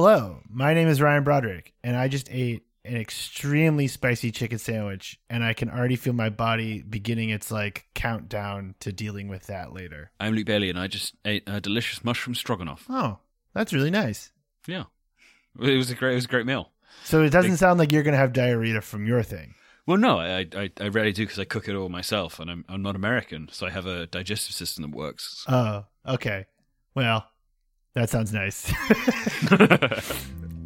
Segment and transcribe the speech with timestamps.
[0.00, 5.18] Hello, my name is Ryan Broderick, and I just ate an extremely spicy chicken sandwich,
[5.28, 9.72] and I can already feel my body beginning its like countdown to dealing with that
[9.72, 10.12] later.
[10.20, 12.86] I'm Luke Bailey, and I just ate a delicious mushroom stroganoff.
[12.88, 13.18] Oh,
[13.54, 14.30] that's really nice.
[14.68, 14.84] Yeah,
[15.60, 16.70] it was a great, it was a great meal.
[17.02, 19.56] So it doesn't sound like you're going to have diarrhea from your thing.
[19.84, 22.64] Well, no, I I, I rarely do because I cook it all myself, and I'm
[22.68, 25.44] I'm not American, so I have a digestive system that works.
[25.48, 26.46] Oh, okay.
[26.94, 27.28] Well,
[27.98, 28.72] that sounds nice.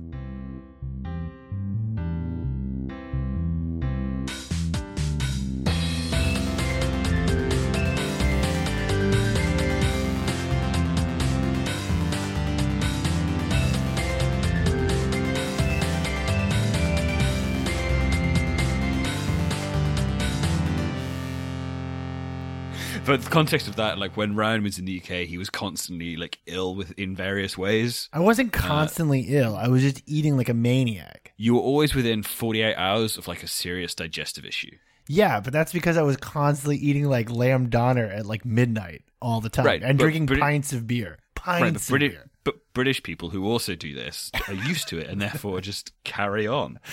[23.13, 26.17] but the context of that, like when Ryan was in the UK, he was constantly
[26.17, 28.09] like ill with in various ways.
[28.11, 29.55] I wasn't uh, constantly ill.
[29.55, 31.35] I was just eating like a maniac.
[31.37, 34.71] You were always within 48 hours of like a serious digestive issue.
[35.09, 39.43] Yeah, but that's because I was constantly eating like lamb doner at like midnight all
[39.43, 41.19] the time Right, and but drinking Brit- pints of beer.
[41.35, 42.31] Pints Right, but of British, beer.
[42.45, 46.47] but British people who also do this are used to it and therefore just carry
[46.47, 46.79] on.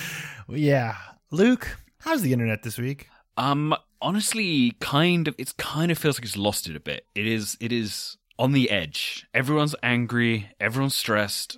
[0.49, 0.95] Yeah.
[1.31, 3.07] Luke, how's the internet this week?
[3.39, 7.05] Um, honestly, kind of, it's kind of feels like it's lost it a bit.
[7.15, 9.25] It is, it is on the edge.
[9.33, 10.49] Everyone's angry.
[10.59, 11.57] Everyone's stressed.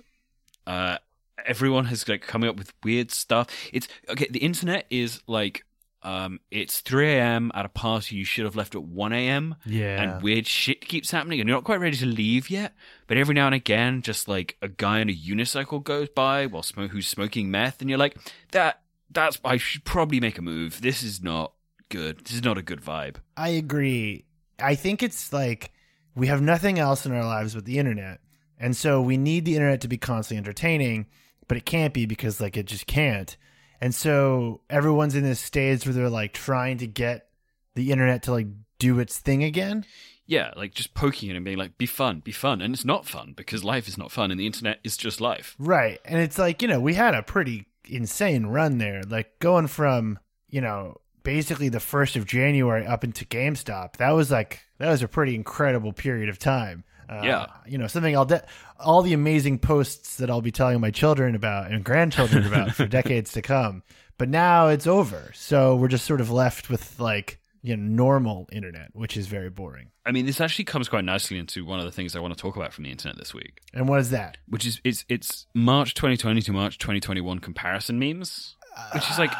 [0.66, 0.98] Uh,
[1.44, 3.48] everyone has like coming up with weird stuff.
[3.72, 4.28] It's okay.
[4.30, 5.64] The internet is like,
[6.04, 7.52] um, it's 3 a.m.
[7.54, 9.54] at a party you should have left at 1 a.m.
[9.64, 10.02] Yeah.
[10.02, 12.74] and weird shit keeps happening, and you're not quite ready to leave yet.
[13.06, 16.62] But every now and again, just like a guy on a unicycle goes by while
[16.62, 18.16] who's smoking meth, and you're like,
[18.50, 20.80] that that's I should probably make a move.
[20.80, 21.52] This is not
[21.92, 22.24] good.
[22.24, 23.16] This is not a good vibe.
[23.36, 24.24] I agree.
[24.58, 25.72] I think it's like
[26.16, 28.20] we have nothing else in our lives but the internet.
[28.58, 31.06] And so we need the internet to be constantly entertaining,
[31.48, 33.36] but it can't be because like it just can't.
[33.80, 37.28] And so everyone's in this stage where they're like trying to get
[37.74, 38.46] the internet to like
[38.78, 39.84] do its thing again.
[40.24, 42.62] Yeah, like just poking it and being like, be fun, be fun.
[42.62, 45.56] And it's not fun because life is not fun and the internet is just life.
[45.58, 46.00] Right.
[46.06, 49.02] And it's like, you know, we had a pretty insane run there.
[49.02, 50.18] Like going from,
[50.48, 53.96] you know, basically the 1st of January up into GameStop.
[53.98, 56.84] That was like that was a pretty incredible period of time.
[57.08, 57.46] Uh, Yeah.
[57.66, 58.44] You know, something I'll de-
[58.80, 62.86] all the amazing posts that I'll be telling my children about and grandchildren about for
[63.00, 63.82] decades to come.
[64.18, 65.30] But now it's over.
[65.34, 69.50] So we're just sort of left with like, you know, normal internet, which is very
[69.50, 69.88] boring.
[70.04, 72.40] I mean, this actually comes quite nicely into one of the things I want to
[72.40, 74.36] talk about from the internet this week, And what is that?
[74.48, 78.56] which is it's it's March 2020 to March 2021 comparison memes,
[78.94, 79.32] which is like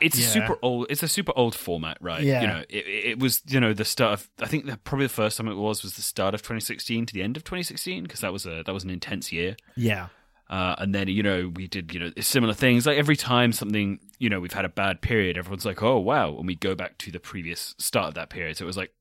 [0.00, 0.28] it's yeah.
[0.28, 0.86] super old.
[0.90, 2.22] It's a super old format, right?
[2.22, 2.40] Yeah.
[2.40, 5.12] You know, it, it was you know the start of I think the, probably the
[5.12, 8.20] first time it was was the start of 2016 to the end of 2016 because
[8.20, 9.56] that was a that was an intense year.
[9.76, 10.08] Yeah.
[10.48, 13.98] Uh, and then you know we did you know similar things like every time something
[14.20, 16.96] you know we've had a bad period everyone's like oh wow and we go back
[16.98, 18.92] to the previous start of that period so it was like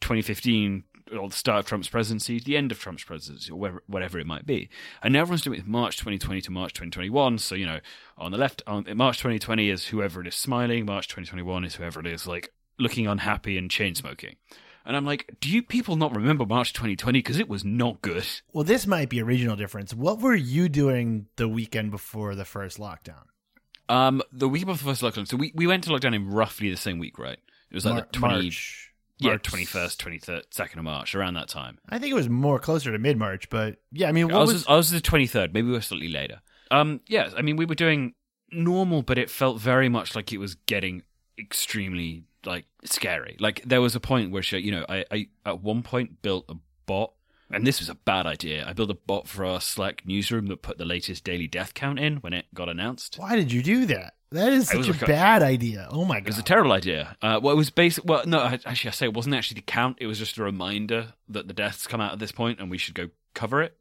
[0.00, 0.82] 2015
[1.16, 4.26] or the start of Trump's presidency the end of Trump's presidency or whatever, whatever it
[4.26, 4.68] might be
[5.02, 7.80] and now everyone's doing it with March 2020 to March 2021 so you know
[8.16, 12.00] on the left on March 2020 is whoever it is smiling March 2021 is whoever
[12.00, 14.36] it is like looking unhappy and chain smoking
[14.84, 18.26] and I'm like do you people not remember March 2020 because it was not good
[18.52, 19.94] Well, this might be a regional difference.
[19.94, 23.24] What were you doing the weekend before the first lockdown?
[23.88, 25.28] Um, the week before the first lockdown.
[25.28, 27.38] So we, we went to lockdown in roughly the same week, right?
[27.70, 28.91] It was like Mar- the twenty, March.
[29.18, 31.78] Yeah, twenty first, twenty third, second of March, around that time.
[31.88, 34.52] I think it was more closer to mid March, but yeah, I mean, I was,
[34.52, 35.54] was, I was the twenty third.
[35.54, 36.40] Maybe we were slightly later.
[36.70, 38.14] Um, yeah, I mean we were doing
[38.50, 41.02] normal, but it felt very much like it was getting
[41.38, 43.36] extremely like scary.
[43.38, 46.46] Like there was a point where she, you know, I, I at one point built
[46.48, 46.54] a
[46.86, 47.12] bot.
[47.52, 48.64] And this was a bad idea.
[48.66, 51.98] I built a bot for our Slack newsroom that put the latest daily death count
[51.98, 53.16] in when it got announced.
[53.18, 54.14] why did you do that?
[54.30, 55.86] That is such a like a- bad idea.
[55.90, 57.16] Oh my god, It was a terrible idea.
[57.20, 58.04] Uh, well, it was basic.
[58.06, 59.98] Well, no, actually, I say it wasn't actually the count.
[60.00, 62.78] It was just a reminder that the deaths come out at this point and we
[62.78, 63.76] should go cover it.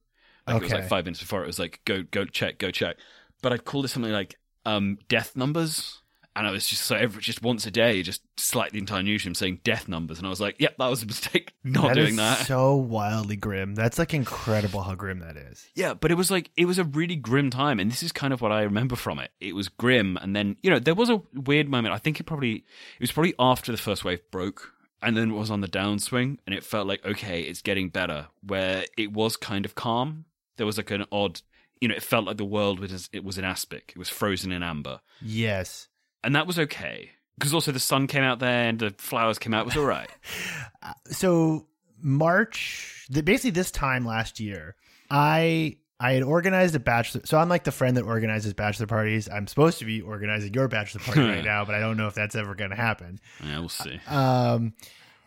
[0.46, 0.82] Like, It was Okay.
[0.82, 1.42] like five minutes before.
[1.44, 2.98] It was like go go check go check.
[3.42, 6.01] But I'd called it something like um, death numbers,
[6.36, 9.36] and I was just so every just once a day, just select the entire newsroom
[9.36, 11.54] saying death numbers, and I was like, yep, that was a mistake.
[11.64, 12.46] Not That doing that.
[12.48, 13.76] so wildly grim.
[13.76, 15.68] That's like incredible how grim that is.
[15.76, 18.34] Yeah, but it was like it was a really grim time, and this is kind
[18.34, 19.32] of what I remember from it.
[19.40, 21.94] It was grim, and then you know there was a weird moment.
[21.94, 25.36] I think it probably it was probably after the first wave broke, and then it
[25.36, 28.28] was on the downswing, and it felt like okay, it's getting better.
[28.46, 30.26] Where it was kind of calm,
[30.58, 31.42] there was like an odd,
[31.82, 34.52] you know, it felt like the world was it was in aspic, it was frozen
[34.52, 35.88] in amber, Yes.
[36.24, 39.54] And that was okay because also the sun came out there and the flowers came
[39.54, 39.62] out.
[39.62, 40.10] It was all right.
[41.12, 41.68] So
[42.02, 44.76] March, the, basically this time last year,
[45.12, 47.22] I I had organized a bachelor.
[47.26, 49.30] So I'm like the friend that organizes bachelor parties.
[49.30, 52.16] I'm supposed to be organizing your bachelor party right now, but I don't know if
[52.16, 53.20] that's ever going to happen.
[53.46, 54.00] Yeah, we'll see.
[54.08, 54.74] Um,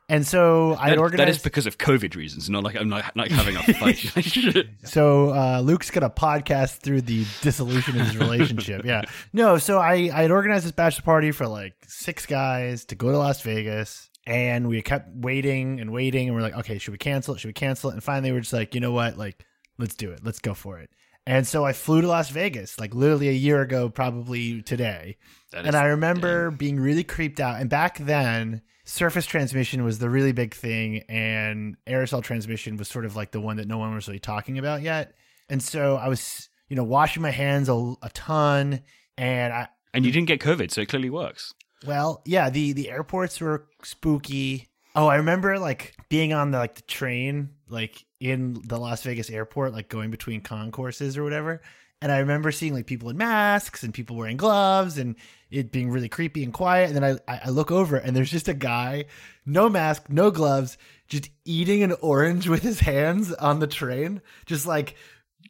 [0.09, 1.21] and so I organized.
[1.21, 4.67] that is because of COVID reasons, not like I'm not, not having a fight.
[4.85, 8.85] So uh, Luke's gonna podcast through the dissolution of his relationship.
[8.85, 9.03] Yeah,
[9.33, 9.59] no.
[9.59, 13.19] So I I had organized this bachelor party for like six guys to go to
[13.19, 17.35] Las Vegas, and we kept waiting and waiting, and we're like, okay, should we cancel
[17.35, 17.39] it?
[17.41, 17.95] Should we cancel it?
[17.95, 19.17] And finally, we're just like, you know what?
[19.17, 19.45] Like,
[19.79, 20.21] let's do it.
[20.23, 20.91] Let's go for it.
[21.27, 25.17] And so I flew to Las Vegas, like literally a year ago, probably today.
[25.53, 27.61] That and I remember being really creeped out.
[27.61, 33.05] And back then, surface transmission was the really big thing, and aerosol transmission was sort
[33.05, 35.15] of like the one that no one was really talking about yet.
[35.49, 38.81] And so I was, you know, washing my hands a, a ton,
[39.19, 41.55] and I, and you didn't get COVID, so it clearly works.
[41.87, 44.69] well, yeah, the the airports were spooky.
[44.97, 49.29] Oh, I remember like being on the like the train, like in the Las Vegas
[49.31, 51.61] airport, like going between concourses or whatever.
[52.05, 55.17] And I remember seeing like people in masks and people wearing gloves and
[55.51, 56.91] it being really creepy and quiet.
[56.91, 59.07] And then I I look over and there's just a guy,
[59.47, 60.77] no mask, no gloves,
[61.09, 64.97] just eating an orange with his hands on the train, just like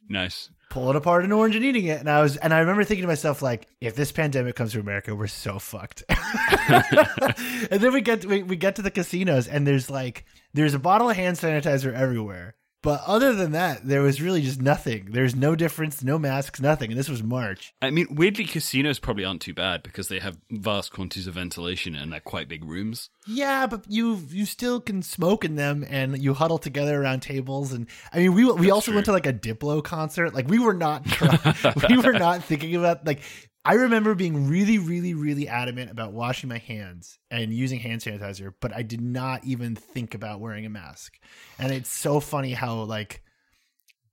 [0.08, 0.48] Nice.
[0.70, 1.98] pulling apart an orange and eating it.
[1.98, 4.80] And I was, and I remember thinking to myself, like, if this pandemic comes to
[4.80, 6.04] America, we're so fucked.
[6.08, 10.74] and then we get to, we, we get to the casinos, and there's like there's
[10.74, 12.54] a bottle of hand sanitizer everywhere.
[12.84, 15.08] But other than that, there was really just nothing.
[15.10, 16.90] There's no difference, no masks, nothing.
[16.90, 17.72] And this was March.
[17.80, 21.94] I mean, weirdly, casinos probably aren't too bad because they have vast quantities of ventilation
[21.94, 23.08] and they're quite big rooms.
[23.26, 27.72] Yeah, but you you still can smoke in them, and you huddle together around tables.
[27.72, 28.96] And I mean, we we also true.
[28.96, 30.34] went to like a Diplo concert.
[30.34, 31.06] Like we were not
[31.88, 33.22] we were not thinking about like.
[33.64, 38.52] I remember being really, really, really adamant about washing my hands and using hand sanitizer,
[38.60, 41.18] but I did not even think about wearing a mask.
[41.58, 43.22] And it's so funny how like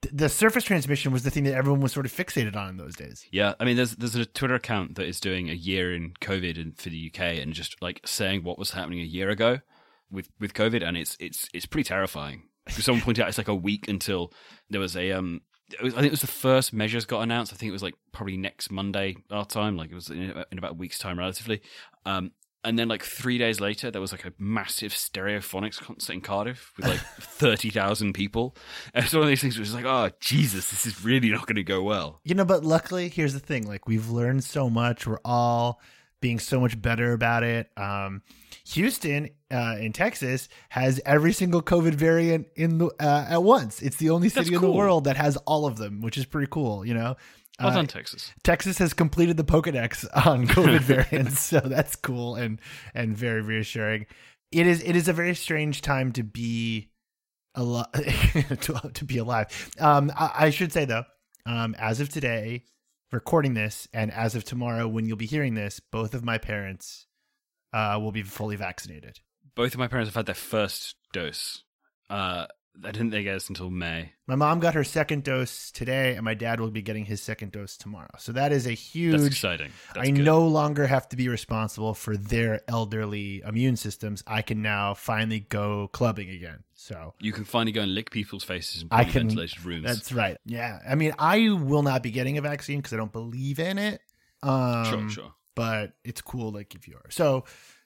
[0.01, 2.77] th- the surface transmission was the thing that everyone was sort of fixated on in
[2.77, 3.25] those days.
[3.31, 6.79] Yeah, I mean, there's there's a Twitter account that is doing a year in COVID
[6.79, 9.59] for the UK and just like saying what was happening a year ago
[10.09, 12.43] with with COVID, and it's it's it's pretty terrifying.
[12.69, 14.31] Someone pointed out it's like a week until
[14.69, 15.41] there was a um.
[15.81, 17.53] Was, I think it was the first measures got announced.
[17.53, 20.57] I think it was like probably next Monday our time, like it was in, in
[20.57, 21.61] about a week's time, relatively.
[22.05, 22.31] Um,
[22.63, 26.73] and then like three days later, there was like a massive stereophonics concert in Cardiff
[26.77, 28.55] with like thirty thousand people.
[28.93, 31.47] And it's one of these things which is like, oh Jesus, this is really not
[31.47, 32.21] going to go well.
[32.23, 35.07] You know, but luckily, here's the thing: like we've learned so much.
[35.07, 35.81] We're all
[36.19, 37.69] being so much better about it.
[37.75, 38.21] Um,
[38.73, 43.81] Houston uh, in Texas has every single COVID variant in the uh, at once.
[43.81, 46.47] It's the only city in the world that has all of them, which is pretty
[46.49, 46.85] cool.
[46.85, 47.15] You know,
[47.59, 48.31] Well Uh, done, Texas.
[48.43, 52.59] Texas has completed the Pokedex on COVID variants, so that's cool and
[52.93, 54.05] and very reassuring.
[54.51, 56.89] It is it is a very strange time to be
[57.55, 57.91] alive
[58.61, 59.69] to, to be alive.
[59.79, 61.03] Um, I, I should say though,
[61.45, 62.63] um, as of today,
[63.11, 67.07] recording this, and as of tomorrow, when you'll be hearing this, both of my parents
[67.73, 69.19] uh, will be fully vaccinated.
[69.55, 71.63] Both of my parents have had their first dose.
[72.09, 72.45] Uh,
[72.85, 74.13] I didn't they get us until May.
[74.27, 77.51] My mom got her second dose today, and my dad will be getting his second
[77.51, 78.07] dose tomorrow.
[78.17, 79.11] So that is a huge.
[79.11, 79.71] That's exciting.
[79.93, 80.23] That's I good.
[80.23, 84.23] no longer have to be responsible for their elderly immune systems.
[84.25, 86.63] I can now finally go clubbing again.
[86.73, 89.83] So You can finally go and lick people's faces in I can- ventilated rooms.
[89.85, 90.37] that's right.
[90.45, 90.79] Yeah.
[90.89, 93.99] I mean, I will not be getting a vaccine because I don't believe in it.
[94.41, 95.33] Um, sure, sure.
[95.55, 97.09] But it's cool, like if you are.
[97.11, 97.45] So,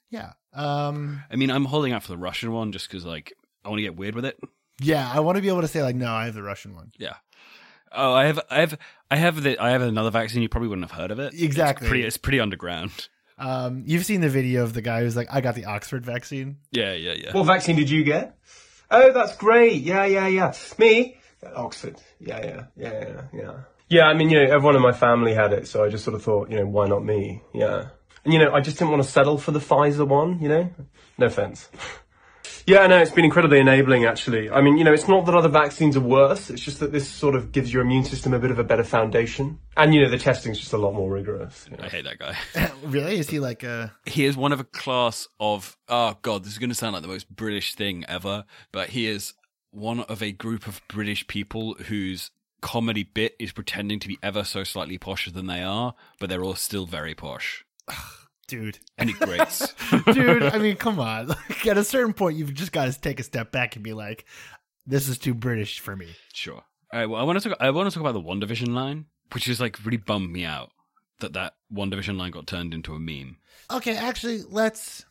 [0.10, 0.34] yeah.
[0.54, 3.80] Um, I mean, I'm holding out for the Russian one just because, like, I want
[3.80, 4.40] to get weird with it.
[4.80, 5.10] yeah.
[5.12, 6.92] I want to be able to say like, no, I have the Russian one.
[6.98, 7.16] Yeah.
[7.92, 8.78] Oh, I have, I have,
[9.10, 10.42] I have the, I have another vaccine.
[10.42, 11.34] You probably wouldn't have heard of it.
[11.34, 11.86] Exactly.
[11.86, 13.08] It's pretty, it's pretty underground.
[13.38, 16.58] Um, you've seen the video of the guy who's like, I got the Oxford vaccine.
[16.72, 17.34] Yeah, yeah, yeah.
[17.34, 18.38] What vaccine did you get?
[18.92, 19.82] Oh, that's great.
[19.82, 20.54] Yeah, yeah, yeah.
[20.78, 21.18] Me?
[21.56, 21.96] Oxford.
[22.20, 23.54] Yeah, yeah, yeah, yeah, yeah.
[23.90, 26.16] Yeah, I mean, you know, everyone in my family had it, so I just sort
[26.16, 27.42] of thought, you know, why not me?
[27.54, 27.90] Yeah.
[28.24, 30.70] And, you know, I just didn't want to settle for the Pfizer one, you know?
[31.18, 31.70] No offense.
[32.68, 34.50] Yeah, no, it's been incredibly enabling, actually.
[34.50, 37.08] I mean, you know, it's not that other vaccines are worse, it's just that this
[37.08, 39.60] sort of gives your immune system a bit of a better foundation.
[39.78, 41.68] And, you know, the testing's just a lot more rigorous.
[41.70, 41.84] you know.
[41.84, 42.36] I hate that guy.
[42.84, 43.20] really?
[43.20, 43.94] Is he like a?
[44.08, 47.04] he is one of a class of oh god this is going to sound like
[47.04, 49.34] the most british thing ever but he is
[49.72, 52.32] one of a group of british people whose
[52.66, 56.44] comedy bit is pretending to be ever so slightly posher than they are but they're
[56.44, 57.64] all still very posh
[58.48, 59.74] Dude, and it grates
[60.14, 60.44] dude.
[60.44, 61.28] I mean, come on.
[61.50, 63.94] Like, at a certain point, you've just got to take a step back and be
[63.94, 64.26] like,
[64.86, 66.62] "This is too British for me." sure
[66.94, 69.06] all right well i want to talk i want to talk about the WandaVision line
[69.34, 70.70] which is like really bummed me out
[71.22, 73.38] that that WandaVision line got turned into a meme
[73.72, 75.06] Okay, actually, let's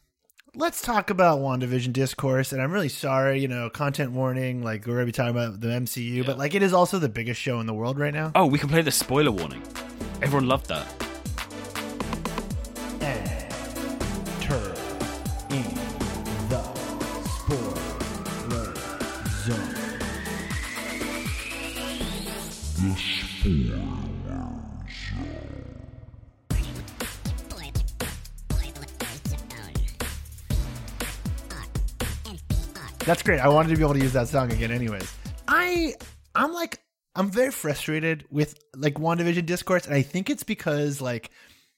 [0.57, 2.53] let's talk about WandaVision discourse.
[2.53, 5.61] And I'm really sorry, you know, content warning, like we're going to be talking about
[5.61, 6.23] the MCU, Yeah.
[6.25, 8.33] but like it is also the biggest show in the world right now.
[8.35, 9.63] Oh, we can play the spoiler warning.
[10.23, 10.87] Everyone loved that.
[33.05, 33.39] That's great.
[33.39, 35.15] I wanted to be able to use that song again anyways.
[35.47, 35.95] I
[36.35, 36.81] I'm like
[37.15, 41.31] I'm very frustrated with like WandaVision discourse and I think it's because like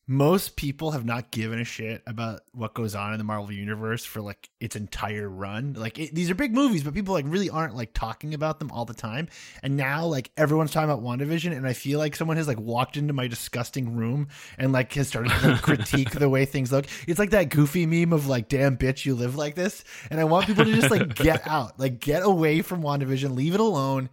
[0.08, 4.04] most people have not given a shit about what goes on in the Marvel universe
[4.04, 5.74] for like its entire run.
[5.76, 8.70] Like it, these are big movies, but people like really aren't like talking about them
[8.70, 9.28] all the time.
[9.64, 12.96] And now like everyone's talking about WandaVision and I feel like someone has like walked
[12.96, 16.86] into my disgusting room and like has started to like, critique the way things look.
[17.08, 19.82] It's like that goofy meme of like damn bitch you live like this.
[20.10, 21.80] And I want people to just like get out.
[21.80, 24.10] Like get away from WandaVision, leave it alone.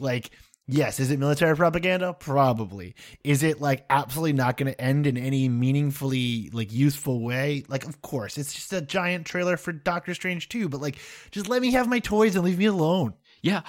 [0.00, 0.30] Like
[0.68, 2.12] Yes, is it military propaganda?
[2.12, 2.96] Probably.
[3.22, 7.64] Is it like absolutely not going to end in any meaningfully like useful way?
[7.68, 10.98] Like of course, it's just a giant trailer for Doctor Strange 2, but like
[11.30, 13.14] just let me have my toys and leave me alone.
[13.42, 13.62] Yeah,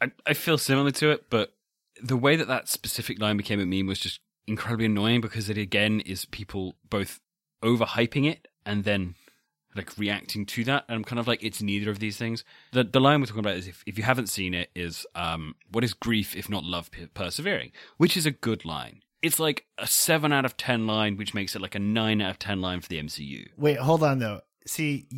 [0.00, 1.54] I- I, feel similar to it, but
[2.00, 5.58] the way that that specific line became a meme was just incredibly annoying because it
[5.58, 7.20] again is people both
[7.64, 9.16] overhyping it and then
[9.78, 10.84] like reacting to that.
[10.88, 12.44] And I'm kind of like, it's neither of these things.
[12.72, 15.54] The the line we're talking about is if, if you haven't seen it, is um,
[15.70, 19.02] what is grief if not love per- persevering, which is a good line.
[19.22, 22.30] It's like a seven out of ten line, which makes it like a nine out
[22.30, 23.48] of ten line for the MCU.
[23.56, 24.42] Wait, hold on though.
[24.66, 25.08] See,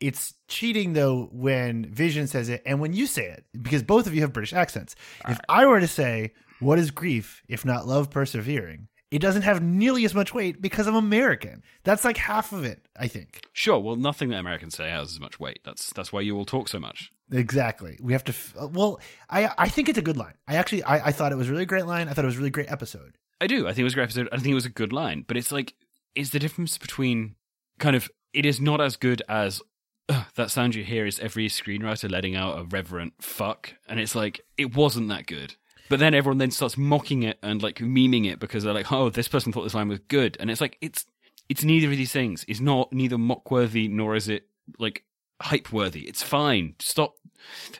[0.00, 4.14] it's cheating though when Vision says it and when you say it because both of
[4.14, 4.96] you have British accents.
[5.28, 9.62] if I were to say, "What is grief if not love persevering?" It doesn't have
[9.62, 11.62] nearly as much weight because I'm American.
[11.84, 13.42] That's like half of it, I think.
[13.52, 15.60] Sure, well, nothing that Americans say has as much weight.
[15.64, 17.12] That's that's why you all talk so much.
[17.32, 17.98] Exactly.
[18.02, 18.32] We have to.
[18.32, 20.34] F- well, I I think it's a good line.
[20.48, 22.08] I actually I, I thought it was a really great line.
[22.08, 23.16] I thought it was a really great episode.
[23.40, 23.66] I do.
[23.66, 24.28] I think it was a great episode.
[24.32, 25.74] I think it was a good line, but it's like,
[26.14, 27.34] is the difference between
[27.78, 29.62] kind of it is not as good as
[30.08, 34.14] "Ugh, that sound you hear is every screenwriter letting out a reverent fuck, and it's
[34.14, 35.54] like it wasn't that good.
[35.88, 39.10] But then everyone then starts mocking it and like memeing it because they're like, oh,
[39.10, 41.06] this person thought this line was good, and it's like it's
[41.48, 42.44] it's neither of these things.
[42.48, 44.48] It's not neither mock worthy nor is it
[44.78, 45.04] like
[45.40, 46.02] hype worthy.
[46.02, 46.74] It's fine.
[46.78, 47.14] Stop.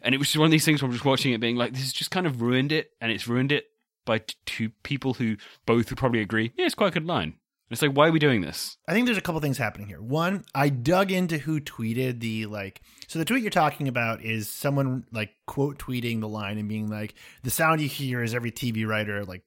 [0.02, 1.72] And it was just one of these things where I'm just watching it being like,
[1.72, 3.64] this has just kind of ruined it, and it's ruined it
[4.04, 7.36] by t- two people who both would probably agree, yeah, it's quite a good line.
[7.74, 8.76] It's like, why are we doing this?
[8.86, 10.00] I think there's a couple things happening here.
[10.00, 12.80] One, I dug into who tweeted the like.
[13.08, 16.88] So the tweet you're talking about is someone like quote tweeting the line and being
[16.88, 19.42] like, "The sound you hear is every TV writer like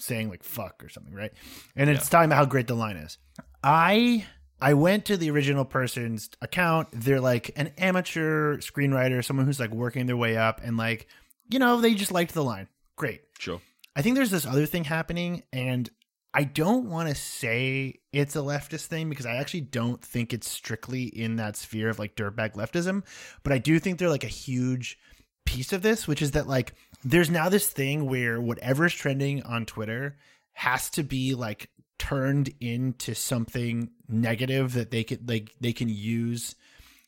[0.00, 1.32] saying like fuck or something, right?"
[1.76, 3.18] And it's talking about how great the line is.
[3.62, 4.26] I
[4.60, 6.88] I went to the original person's account.
[6.92, 11.08] They're like an amateur screenwriter, someone who's like working their way up, and like
[11.50, 12.68] you know they just liked the line.
[12.96, 13.20] Great.
[13.38, 13.60] Sure.
[13.94, 15.90] I think there's this other thing happening, and
[16.36, 20.46] I don't want to say it's a leftist thing because I actually don't think it's
[20.46, 23.04] strictly in that sphere of like dirtbag leftism,
[23.42, 24.98] but I do think they're like a huge
[25.46, 29.64] piece of this, which is that like there's now this thing where whatever's trending on
[29.64, 30.18] Twitter
[30.52, 36.54] has to be like turned into something negative that they could like they can use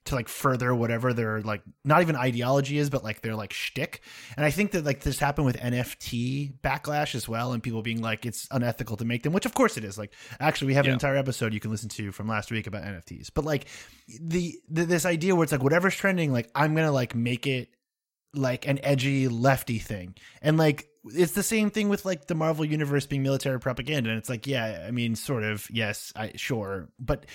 [0.09, 4.01] to like further whatever their like not even ideology is, but like their like shtick.
[4.37, 8.03] And I think that like this happened with NFT backlash as well, and people being
[8.03, 9.97] like it's unethical to make them, which of course it is.
[9.97, 12.83] Like actually, we have an entire episode you can listen to from last week about
[12.83, 13.31] NFTs.
[13.33, 13.67] But like
[14.21, 17.69] the, the this idea where it's like whatever's trending, like I'm gonna like make it
[18.35, 22.65] like an edgy lefty thing, and like it's the same thing with like the Marvel
[22.65, 24.11] universe being military propaganda.
[24.11, 27.27] And it's like, yeah, I mean, sort of, yes, I sure, but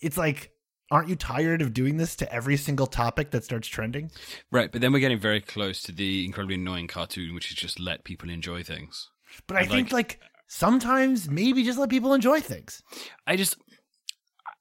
[0.00, 0.51] it's like.
[0.92, 4.10] Aren't you tired of doing this to every single topic that starts trending?
[4.50, 7.80] Right, but then we're getting very close to the incredibly annoying cartoon, which is just
[7.80, 9.08] let people enjoy things.
[9.46, 12.82] But I think like sometimes maybe just let people enjoy things.
[13.26, 13.56] I just,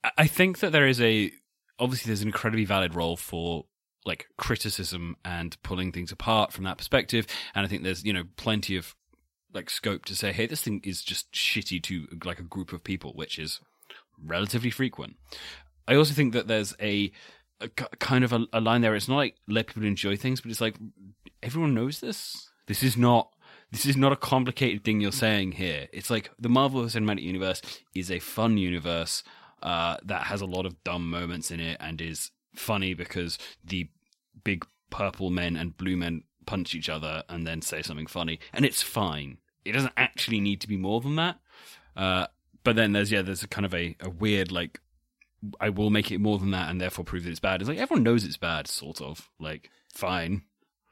[0.05, 1.31] I- I think that there is a,
[1.77, 3.65] obviously there's an incredibly valid role for
[4.05, 7.27] like criticism and pulling things apart from that perspective.
[7.53, 8.95] And I think there's, you know, plenty of
[9.53, 12.85] like scope to say, hey, this thing is just shitty to like a group of
[12.85, 13.59] people, which is
[14.17, 15.17] relatively frequent.
[15.88, 17.11] I also think that there's a
[18.00, 18.95] kind of a, a line there.
[18.95, 20.77] It's not like let people enjoy things, but it's like
[21.43, 22.50] everyone knows this.
[22.67, 23.29] This is not.
[23.71, 25.88] This is not a complicated thing you're saying here.
[25.93, 27.61] It's like the Marvel Cinematic Universe
[27.95, 29.23] is a fun universe
[29.63, 33.88] uh, that has a lot of dumb moments in it and is funny because the
[34.43, 38.65] big purple men and blue men punch each other and then say something funny, and
[38.65, 39.38] it's fine.
[39.63, 41.39] It doesn't actually need to be more than that.
[41.95, 42.27] Uh,
[42.63, 44.81] but then there's yeah, there's a kind of a, a weird like
[45.60, 47.62] I will make it more than that and therefore prove that it's bad.
[47.62, 49.29] It's like everyone knows it's bad, sort of.
[49.39, 50.43] Like, fine.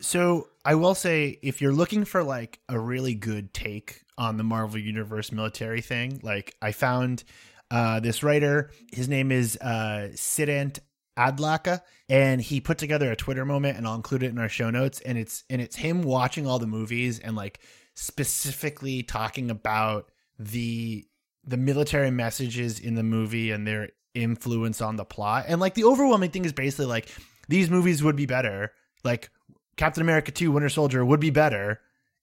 [0.01, 4.44] So I will say, if you're looking for like a really good take on the
[4.44, 7.24] Marvel Universe military thing, like I found
[7.72, 8.72] uh, this writer.
[8.91, 10.79] His name is uh, Siddhant
[11.18, 14.70] Adlakha, and he put together a Twitter moment, and I'll include it in our show
[14.70, 15.01] notes.
[15.01, 17.60] And it's and it's him watching all the movies and like
[17.96, 21.06] specifically talking about the
[21.44, 25.46] the military messages in the movie and their influence on the plot.
[25.48, 27.10] And like the overwhelming thing is basically like
[27.48, 28.72] these movies would be better.
[29.04, 29.30] Like
[29.78, 31.80] Captain America 2 Winter Soldier would be better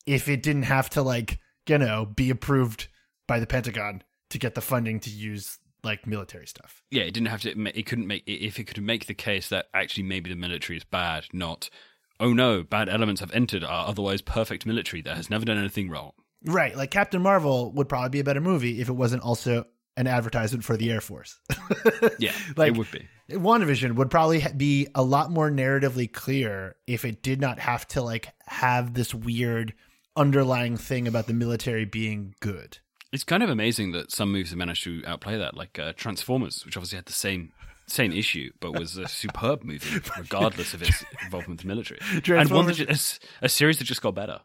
[0.07, 2.89] if it didn't have to like, you know, be approved
[3.27, 6.83] by the Pentagon to get the funding to use like military stuff.
[6.91, 7.79] Yeah, it didn't have to.
[7.79, 10.85] It couldn't make if it could make the case that actually maybe the military is
[10.85, 11.71] bad, not
[12.19, 15.89] oh no, bad elements have entered our otherwise perfect military that has never done anything
[15.89, 16.13] wrong.
[16.45, 19.65] Right, like Captain Marvel would probably be a better movie if it wasn't also
[19.97, 21.39] an advertisement for the Air Force.
[22.19, 23.07] yeah, like, it would be.
[23.31, 28.03] WandaVision would probably be a lot more narratively clear if it did not have to
[28.03, 29.75] like have this weird
[30.17, 32.79] underlying thing about the military being good.
[33.13, 36.65] It's kind of amazing that some movies have managed to outplay that, like uh, Transformers,
[36.65, 37.53] which obviously had the same
[37.89, 42.01] same issue, but was a superb movie, regardless of its involvement with the military,
[42.41, 44.41] and one that just, a, a series that just got better.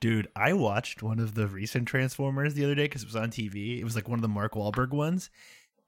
[0.00, 3.30] Dude, I watched one of the recent Transformers the other day because it was on
[3.30, 3.78] TV.
[3.80, 5.30] It was like one of the Mark Wahlberg ones,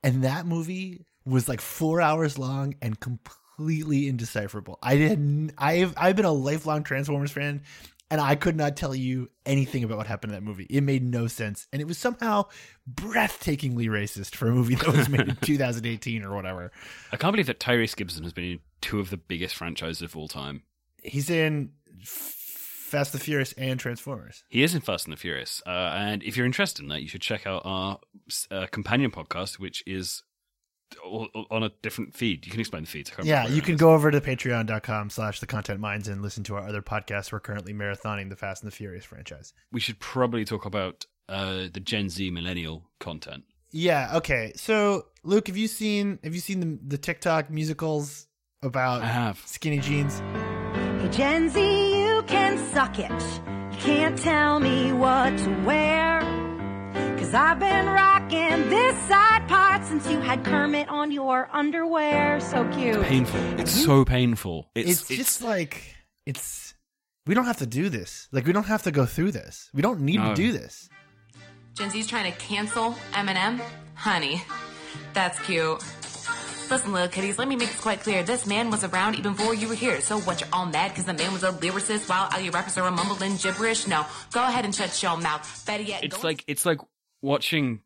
[0.02, 4.78] and that movie was like four hours long and completely indecipherable.
[4.82, 5.52] I didn't.
[5.56, 7.62] I've I've been a lifelong Transformers fan,
[8.10, 10.66] and I could not tell you anything about what happened in that movie.
[10.68, 12.46] It made no sense, and it was somehow
[12.92, 16.70] breathtakingly racist for a movie that was made in 2018 or whatever.
[17.12, 20.16] I can't believe that Tyrese Gibson has been in two of the biggest franchises of
[20.16, 20.64] all time.
[21.02, 21.72] He's in
[22.92, 24.44] Fast and the Furious and Transformers.
[24.48, 27.08] He is in Fast and the Furious, uh, and if you're interested in that, you
[27.08, 27.98] should check out our
[28.50, 30.22] uh, companion podcast, which is
[31.02, 32.44] on a different feed.
[32.44, 33.10] You can explain the feeds.
[33.22, 36.68] Yeah, you can go over to patreon.com slash the content mines and listen to our
[36.68, 37.32] other podcasts.
[37.32, 39.54] We're currently marathoning the Fast and the Furious franchise.
[39.72, 43.44] We should probably talk about uh, the Gen Z millennial content.
[43.70, 44.52] Yeah, okay.
[44.56, 48.26] So Luke, have you seen have you seen the the TikTok musicals
[48.62, 49.42] about I have.
[49.46, 50.20] skinny jeans?
[51.00, 51.60] Hey Gen Z,
[52.22, 53.10] you can suck it.
[53.10, 56.20] You can't tell me what to wear.
[57.18, 62.40] Cause I've been rocking this side part since you had Kermit on your underwear.
[62.40, 62.96] So cute.
[62.96, 63.40] It's painful.
[63.60, 64.70] It's so painful.
[64.74, 66.74] It's, It's, it's just like it's
[67.26, 68.28] we don't have to do this.
[68.32, 69.70] Like we don't have to go through this.
[69.72, 70.30] We don't need No.
[70.30, 70.88] to do this.
[71.74, 73.60] Gen Z's trying to cancel Eminem?
[73.94, 74.42] Honey,
[75.14, 75.82] that's cute.
[76.70, 78.22] Listen, little kitties, let me make this quite clear.
[78.22, 80.00] This man was around even before you were here.
[80.00, 82.78] So what, you're all mad because the man was a lyricist while all your rappers
[82.78, 83.86] are mumbling gibberish?
[83.86, 85.64] No, go ahead and shut your mouth.
[85.66, 86.78] Better yet, it's like it's like
[87.20, 87.80] watching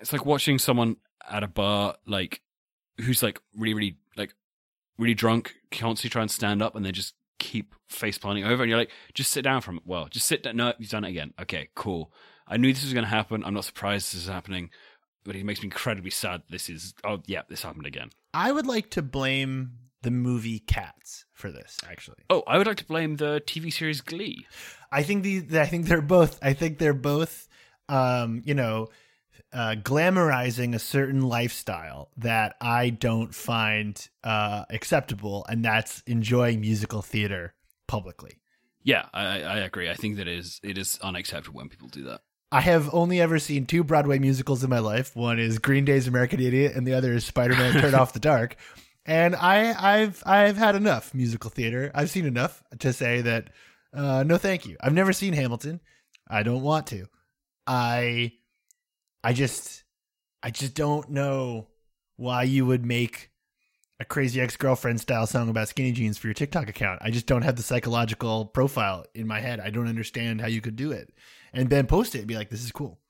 [0.00, 0.96] it's like watching someone
[1.28, 2.40] at a bar like
[3.00, 4.34] who's like really really like
[4.98, 8.70] really drunk constantly try and stand up and they just keep face planting over and
[8.70, 11.34] you're like just sit down from well just sit down no you've done it again
[11.40, 12.10] okay cool
[12.48, 14.70] i knew this was going to happen i'm not surprised this is happening
[15.26, 18.66] but it makes me incredibly sad this is oh yeah this happened again I would
[18.66, 22.18] like to blame the movie Cats for this actually.
[22.30, 24.46] oh i would like to blame the tv series glee
[24.92, 27.48] I think the I think they're both I think they're both
[27.88, 28.88] um, you know,
[29.52, 37.02] uh, glamorizing a certain lifestyle that I don't find uh, acceptable, and that's enjoying musical
[37.02, 37.54] theater
[37.88, 38.40] publicly.
[38.82, 42.04] yeah I, I agree i think that it is it is unacceptable when people do
[42.04, 42.20] that
[42.52, 45.16] I have only ever seen two Broadway musicals in my life.
[45.16, 48.20] One is Green Day's American Idiot, and the other is Spider Man Turn Off the
[48.20, 48.56] Dark.
[49.04, 51.90] And I, I've I've had enough musical theater.
[51.94, 53.50] I've seen enough to say that
[53.92, 54.76] uh, no, thank you.
[54.80, 55.80] I've never seen Hamilton.
[56.28, 57.06] I don't want to.
[57.66, 58.32] I
[59.24, 59.84] I just
[60.42, 61.68] I just don't know
[62.16, 63.30] why you would make
[63.98, 67.00] a crazy ex-girlfriend style song about skinny jeans for your TikTok account.
[67.02, 69.58] I just don't have the psychological profile in my head.
[69.58, 71.14] I don't understand how you could do it.
[71.56, 73.00] And then post it and be like this is cool.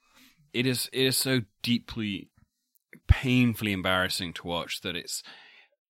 [0.52, 2.30] it is it is so deeply
[3.08, 5.22] painfully embarrassing to watch that it's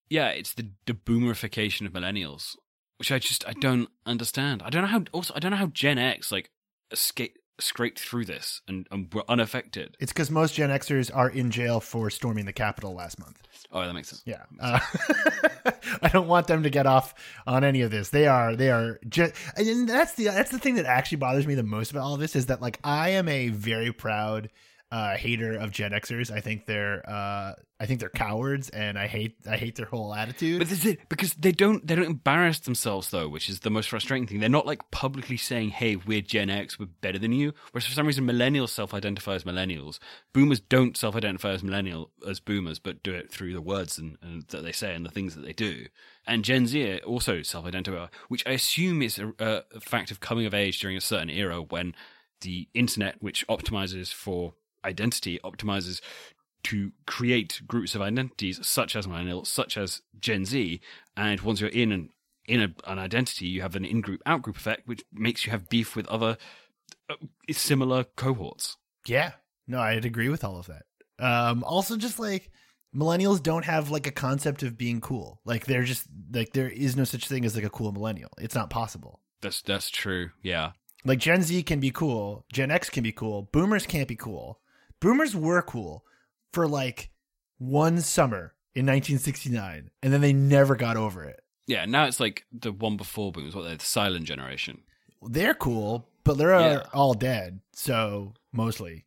[0.09, 2.57] yeah it's the, the boomerification of millennials
[2.99, 5.67] which i just i don't understand i don't know how also i don't know how
[5.67, 6.51] gen x like
[6.91, 11.51] escape scraped through this and, and were unaffected It's cuz most Gen Xers are in
[11.51, 13.41] jail for storming the Capitol last month.
[13.73, 14.43] oh that makes sense Yeah.
[14.61, 14.79] Uh,
[16.03, 17.15] I don't want them to get off
[17.47, 18.11] on any of this.
[18.11, 21.55] They are they are just and that's the that's the thing that actually bothers me
[21.55, 24.51] the most about all of this is that like I am a very proud
[24.91, 26.31] uh, hater of Gen Xers.
[26.31, 30.15] I think they're uh, I think they're cowards, and I hate I hate their whole
[30.15, 30.61] attitude.
[30.61, 33.71] But this is it because they don't they don't embarrass themselves though, which is the
[33.71, 34.39] most frustrating thing.
[34.39, 37.93] They're not like publicly saying, "Hey, we're Gen X, we're better than you." Whereas for
[37.93, 39.99] some reason, millennials self-identify as millennials.
[40.33, 44.45] Boomers don't self-identify as millennial as boomers, but do it through the words and, and
[44.49, 45.87] that they say and the things that they do.
[46.29, 50.55] And Gen Z also self-identify, which I assume is a, a fact of coming of
[50.55, 51.95] age during a certain era when
[52.41, 54.55] the internet, which optimizes for
[54.87, 56.01] identity optimizes
[56.65, 60.81] to create groups of identities such as millennial, such as Gen Z,
[61.17, 62.11] and once you're in an
[62.47, 65.97] in a, an identity, you have an in-group out-group effect, which makes you have beef
[65.97, 66.37] with other
[67.11, 67.15] uh,
[67.51, 68.77] similar cohorts.
[69.07, 69.33] Yeah,
[69.67, 70.85] no, I'd agree with all of that.
[71.19, 72.51] Um, also, just like
[72.95, 75.41] millennials don't have like a concept of being cool.
[75.45, 78.31] Like they're just like there is no such thing as like a cool millennial.
[78.39, 79.21] It's not possible.
[79.43, 80.31] That's that's true.
[80.43, 80.73] Yeah.
[81.05, 84.61] Like Gen Z can be cool, Gen X can be cool, Boomers can't be cool.
[85.01, 86.05] Boomers were cool
[86.53, 87.11] for like
[87.59, 91.41] one summer in 1969, and then they never got over it.
[91.67, 94.83] Yeah, now it's like the one before boomers, what they're the silent generation.
[95.23, 96.83] They're cool, but they're uh, Yeah.
[96.93, 97.61] all dead.
[97.73, 99.05] So mostly,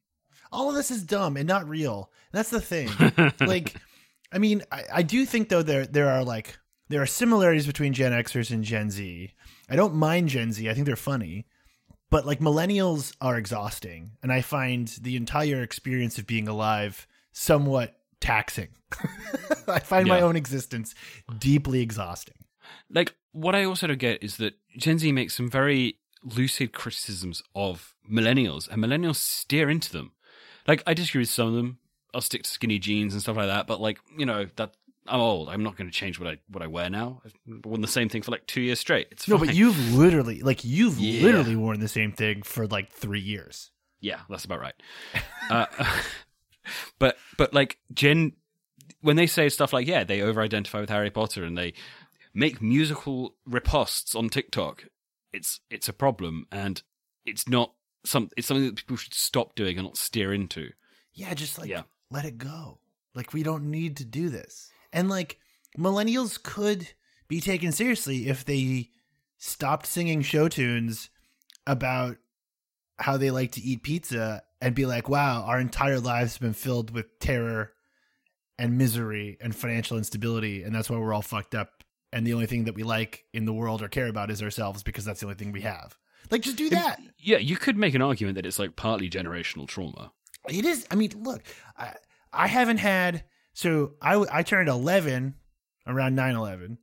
[0.52, 2.12] all of this is dumb and not real.
[2.32, 2.89] That's the thing.
[3.39, 3.75] like,
[4.32, 6.58] I mean, I, I do think though there there are like
[6.89, 9.32] there are similarities between Gen Xers and Gen Z.
[9.69, 10.67] I don't mind Gen Z.
[10.69, 11.45] I think they're funny.
[12.09, 17.99] But like millennials are exhausting, and I find the entire experience of being alive somewhat
[18.19, 18.69] taxing.
[19.67, 20.95] I find my own existence
[21.37, 22.35] deeply exhausting.
[22.89, 27.43] like what I also don't get is that Gen Z makes some very lucid criticisms
[27.55, 30.11] of millennials, and millennials steer into them.
[30.67, 31.79] Like I disagree with some of them.
[32.13, 33.67] I'll stick to skinny jeans and stuff like that.
[33.67, 34.73] But like you know that
[35.09, 35.49] I'm old.
[35.49, 37.21] I'm not going to change what I what I wear now.
[37.25, 37.33] I've
[37.65, 39.07] worn the same thing for like two years straight.
[39.11, 39.47] It's No, fine.
[39.47, 41.23] but you've literally like you've Yeah.
[41.23, 43.71] literally worn the same thing for like three years.
[44.01, 44.75] Yeah, that's about right.
[45.49, 45.65] uh,
[46.99, 48.33] but but like Jen,
[49.01, 51.73] when they say stuff like yeah, they over-identify with Harry Potter and they
[52.33, 54.85] make musical riposts on TikTok.
[55.33, 56.81] It's it's a problem, and
[57.25, 57.73] it's not
[58.05, 58.29] some.
[58.37, 60.69] It's something that people should stop doing and not steer into.
[61.13, 61.83] Yeah, just like Yeah.
[62.11, 62.79] let it go.
[63.15, 64.71] Like we don't need to do this.
[64.91, 65.39] And like
[65.78, 66.88] millennials could
[67.28, 68.89] be taken seriously if they
[69.38, 71.10] stopped singing show tunes
[71.67, 72.17] about
[72.97, 76.54] how they like to eat pizza and be like, "Wow, our entire lives have been
[76.54, 77.71] filled with terror
[78.58, 81.84] and misery and financial instability, and that's why we're all fucked up.
[82.12, 84.84] And the only thing that we like in the world or care about is ourselves
[84.84, 85.97] because that's the only thing we have."
[86.32, 86.99] Like, just do that.
[87.17, 90.12] Yeah, you could make an argument that it's like partly generational trauma.
[90.49, 90.86] It is.
[90.91, 91.43] I mean, look,
[91.78, 91.93] I,
[92.34, 93.23] I haven't had.
[93.59, 95.33] So I, I turned 11
[95.85, 96.77] around 9 11.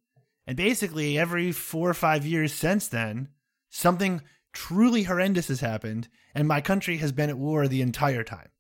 [0.47, 3.29] And basically, every four or five years since then,
[3.71, 4.21] something
[4.53, 6.09] truly horrendous has happened.
[6.35, 8.51] And my country has been at war the entire time.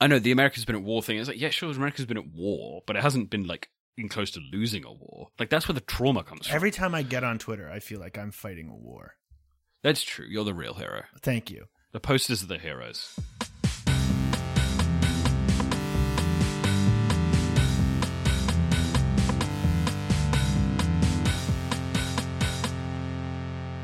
[0.00, 1.18] I know the America's been at war thing.
[1.18, 4.32] It's like, yeah, sure, America's been at war, but it hasn't been like in close
[4.32, 5.28] to losing a war.
[5.38, 6.56] Like that's where the trauma comes from.
[6.56, 9.14] Every time I get on Twitter, I feel like I'm fighting a war.
[9.84, 10.26] That's true.
[10.28, 11.04] You're the real hero.
[11.20, 11.66] Thank you.
[11.92, 13.16] The posters are the heroes.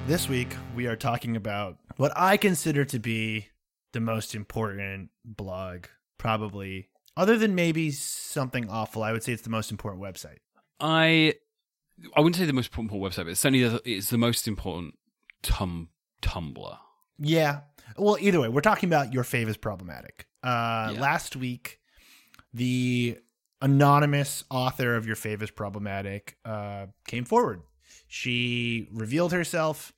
[0.07, 3.49] This week, we are talking about what I consider to be
[3.93, 9.03] the most important blog, probably, other than maybe something awful.
[9.03, 10.39] I would say it's the most important website.
[10.79, 11.35] I
[12.15, 14.95] I wouldn't say the most important website, but it's certainly the, it's the most important
[15.43, 15.89] tum
[16.23, 16.79] Tumblr.
[17.19, 17.61] Yeah.
[17.99, 20.27] Well, either way, we're talking about your fave is problematic.
[20.45, 21.01] Uh, Yeah.
[21.01, 21.81] Last week,
[22.55, 23.19] the
[23.61, 27.63] anonymous author of your fave is problematic uh, came forward.
[28.09, 29.93] She revealed herself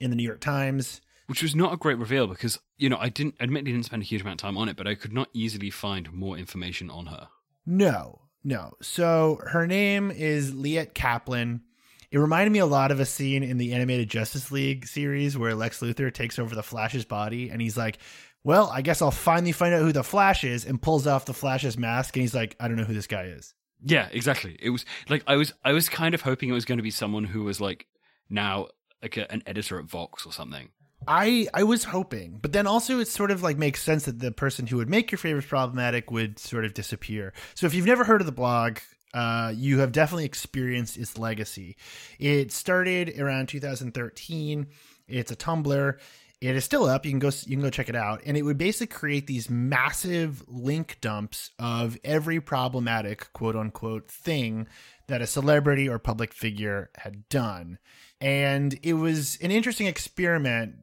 [0.00, 1.00] in the New York Times.
[1.26, 4.06] Which was not a great reveal because, you know, I didn't admittedly didn't spend a
[4.06, 7.06] huge amount of time on it, but I could not easily find more information on
[7.06, 7.28] her.
[7.64, 8.72] No, no.
[8.82, 11.62] So her name is Liet Kaplan.
[12.10, 15.54] It reminded me a lot of a scene in the animated Justice League series where
[15.54, 17.98] Lex Luthor takes over the Flash's body and he's like,
[18.42, 21.34] Well, I guess I'll finally find out who the Flash is and pulls off the
[21.34, 23.54] Flash's mask and he's like, I don't know who this guy is.
[23.82, 24.58] Yeah, exactly.
[24.60, 26.90] It was like I was I was kind of hoping it was going to be
[26.90, 27.86] someone who was like
[28.28, 28.68] now
[29.02, 30.68] like a, an editor at Vox or something.
[31.08, 34.32] I I was hoping, but then also it sort of like makes sense that the
[34.32, 37.32] person who would make your favorites problematic would sort of disappear.
[37.54, 38.78] So if you've never heard of the blog,
[39.14, 41.76] uh, you have definitely experienced its legacy.
[42.18, 44.66] It started around 2013.
[45.08, 45.98] It's a Tumblr.
[46.40, 47.04] It is still up.
[47.04, 49.50] You can go you can go check it out, and it would basically create these
[49.50, 54.66] massive link dumps of every problematic quote unquote thing
[55.06, 57.78] that a celebrity or public figure had done.
[58.20, 60.74] And it was an interesting experiment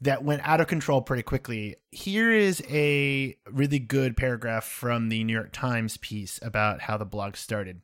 [0.00, 1.76] that went out of control pretty quickly.
[1.90, 7.04] Here is a really good paragraph from the New York Times piece about how the
[7.04, 7.80] blog started.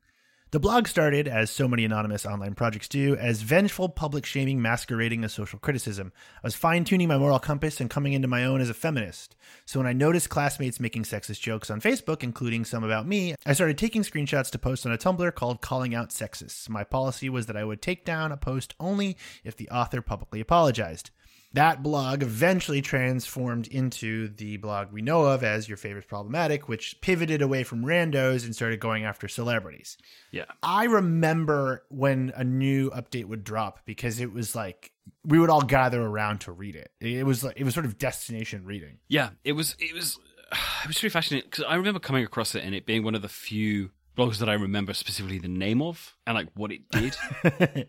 [0.53, 5.25] The blog started, as so many anonymous online projects do, as vengeful public shaming masquerading
[5.25, 6.13] as social criticism.
[6.37, 9.35] I was fine tuning my moral compass and coming into my own as a feminist.
[9.65, 13.55] So when I noticed classmates making sexist jokes on Facebook, including some about me, I
[13.55, 16.69] started taking screenshots to post on a Tumblr called Calling Out Sexists.
[16.69, 20.43] My policy was that I would take down a post only if the author publicly
[20.43, 21.13] apologized.
[21.55, 27.01] That blog eventually transformed into the blog we know of as Your Favorite Problematic, which
[27.03, 29.99] pivoted away from randos and started going after celebrities.
[30.31, 30.47] Yeah.
[30.63, 34.93] I remember when a new update would drop because it was like
[35.25, 36.91] we would all gather around to read it.
[37.01, 38.99] It was like it was sort of destination reading.
[39.09, 40.19] Yeah, it was it was
[40.53, 43.23] it was really fascinating because I remember coming across it and it being one of
[43.23, 47.17] the few blogs that I remember specifically the name of and like what it did.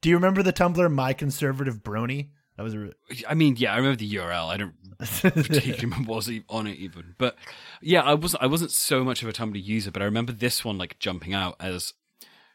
[0.00, 2.28] Do you remember the Tumblr My Conservative Brony?
[2.60, 2.90] That was a
[3.26, 4.48] I mean, yeah, I remember the URL.
[4.48, 7.36] I don't particularly remember what was on it even, but
[7.80, 10.62] yeah, I wasn't I wasn't so much of a Tumblr user, but I remember this
[10.62, 11.94] one like jumping out as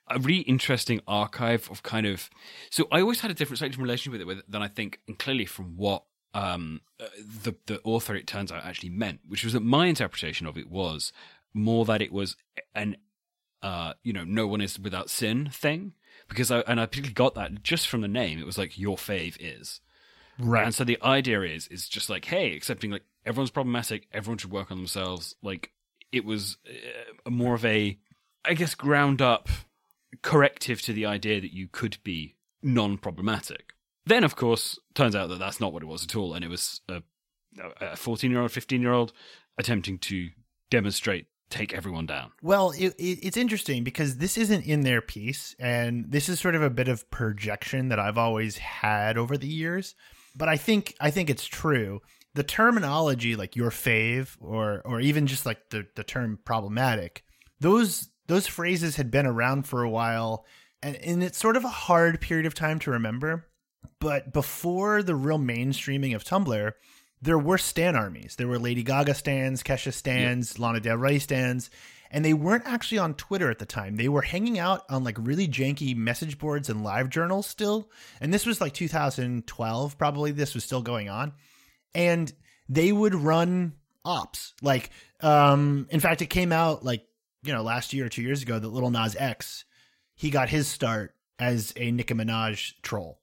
[0.07, 2.29] a really interesting archive of kind of.
[2.69, 4.99] So I always had a different sort of relationship with it with, than I think,
[5.07, 6.03] and clearly from what
[6.35, 10.45] um, uh, the the author it turns out actually meant, which was that my interpretation
[10.45, 11.13] of it was
[11.51, 12.37] more that it was
[12.75, 12.97] an
[13.63, 15.93] uh, you know no one is without sin thing
[16.29, 18.37] because I and I particularly got that just from the name.
[18.37, 19.81] It was like your fave is.
[20.39, 20.65] Right.
[20.65, 24.52] And so the idea is is just like, hey, accepting like everyone's problematic, everyone should
[24.52, 25.36] work on themselves.
[25.41, 25.71] Like
[26.12, 27.98] it was uh, more of a,
[28.43, 29.50] I guess, ground up
[30.21, 33.74] corrective to the idea that you could be non-problematic.
[34.06, 36.50] Then, of course, turns out that that's not what it was at all, and it
[36.50, 37.02] was a
[37.80, 39.13] a fourteen-year-old, fifteen-year-old
[39.58, 40.30] attempting to
[40.69, 42.32] demonstrate take everyone down.
[42.41, 46.56] Well, it, it, it's interesting because this isn't in their piece, and this is sort
[46.56, 49.95] of a bit of projection that I've always had over the years.
[50.36, 52.02] But I think I think it's true.
[52.34, 57.24] The terminology, like your fave, or or even just like the the term problematic,
[57.60, 60.45] those those phrases had been around for a while,
[60.82, 63.48] and, and it's sort of a hard period of time to remember.
[64.00, 66.74] But before the real mainstreaming of Tumblr,
[67.21, 68.36] there were stan armies.
[68.36, 71.69] There were Lady Gaga stands, Kesha stands, Lana Del Rey stands,
[72.15, 73.97] and they weren't actually on Twitter at the time.
[73.97, 77.91] They were hanging out on like really janky message boards and live journals still.
[78.21, 80.32] And this was like 2012, probably.
[80.32, 81.34] This was still going on,
[81.93, 82.32] and
[82.69, 83.73] they would run
[84.06, 84.54] ops.
[84.62, 87.06] Like, um, in fact, it came out like
[87.43, 89.65] you know last year or two years ago that Lil Nas X
[90.15, 93.19] he got his start as a Nicki Minaj troll.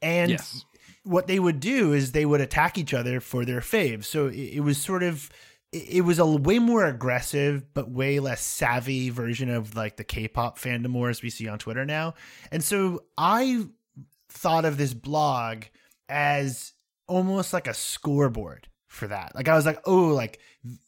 [0.00, 0.64] And Yes.
[1.04, 4.04] what they would do is they would attack each other for their faves.
[4.04, 5.28] So it, it was sort of
[5.72, 10.58] it was a way more aggressive but way less savvy version of like the K-pop
[10.58, 12.14] fandom wars we see on Twitter now.
[12.50, 13.64] And so I
[14.28, 15.64] thought of this blog
[16.08, 16.72] as
[17.06, 19.34] almost like a scoreboard for that.
[19.34, 20.40] Like I was like, "Oh, like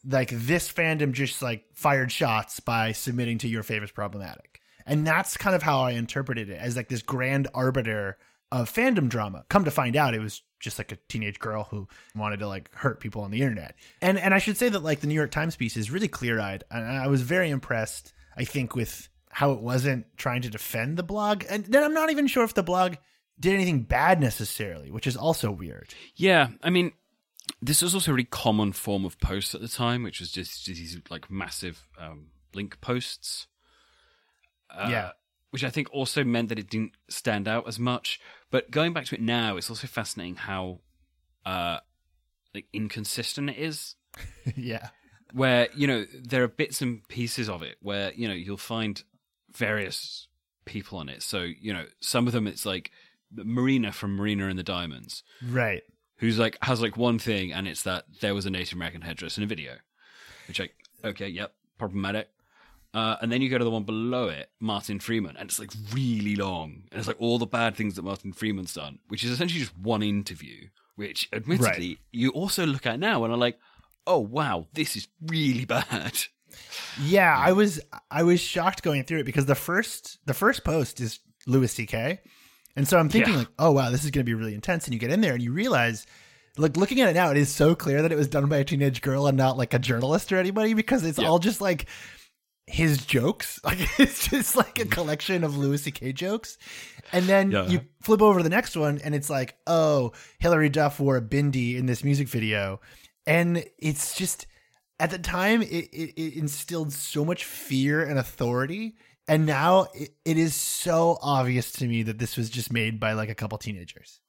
[0.07, 5.39] like this fandom just like fired shots by submitting to your favorite problematic." And that's
[5.39, 8.19] kind of how I interpreted it as like this grand arbiter
[8.53, 9.47] of fandom drama.
[9.49, 12.75] Come to find out, it was just like a teenage girl who wanted to like
[12.75, 13.77] hurt people on the internet.
[14.03, 16.41] And and I should say that like the New York Times piece is really clear
[16.41, 18.13] eyed, and I was very impressed.
[18.37, 22.11] I think with how it wasn't trying to defend the blog, and then I'm not
[22.11, 22.95] even sure if the blog
[23.39, 25.93] did anything bad necessarily, which is also weird.
[26.15, 26.93] Yeah, I mean,
[27.61, 30.67] this was also a really common form of post at the time, which was just
[30.67, 33.49] these like massive um, link posts.
[34.71, 35.11] Uh, Yeah.
[35.51, 38.19] Which I think also meant that it didn't stand out as much.
[38.55, 40.79] But going back to it now, it's also fascinating how
[41.45, 41.79] uh,
[42.55, 43.97] like inconsistent it is.
[44.57, 44.91] yeah.
[45.33, 49.03] Where you know there are bits and pieces of it where you know you'll find
[49.53, 50.29] various
[50.67, 51.21] people on it.
[51.25, 52.93] So you know some of them it's like
[53.35, 55.83] Marina from Marina and the Diamonds Right.
[56.19, 59.37] who's like has like one thing and it's that there was a Native American headdress
[59.37, 59.73] in a video.
[60.47, 62.29] Which like, okay, yep, problematic.
[62.95, 65.73] Uh, and then you go to the one below it, Martin Freeman, and it's like
[65.93, 66.85] really long.
[66.93, 69.77] And it's like all the bad things that Martin Freeman's done, which is essentially just
[69.77, 73.59] one interview, which admittedly you also look at now and are like,
[74.07, 76.13] oh wow, this is really bad.
[77.03, 77.81] Yeah, I was
[78.13, 82.21] I was shocked going through it because the first the first post is Louis C.K.
[82.77, 83.39] And so I'm thinking Yeah.
[83.41, 84.85] like, oh wow, this is going to be really intense.
[84.87, 86.07] And you get in there and you realize,
[86.57, 88.65] like looking at it now, it is so clear that it was done by a
[88.65, 91.27] teenage girl and not like a journalist or anybody because it's Yeah.
[91.29, 91.87] all just like
[92.67, 93.61] his jokes.
[93.65, 96.13] Like it's just like a collection of Louis C.K.
[96.13, 96.59] jokes.
[97.13, 97.67] And then Yeah.
[97.67, 101.23] you flip over to the next one and it's like, oh, Hilary Duff wore a
[101.23, 102.81] bindi in this music video.
[103.27, 104.47] And it's just
[105.01, 108.97] at the time it, it, it instilled so much fear and authority.
[109.27, 113.13] And now it, it is so obvious to me that this was just made by
[113.15, 114.21] like a couple teenagers.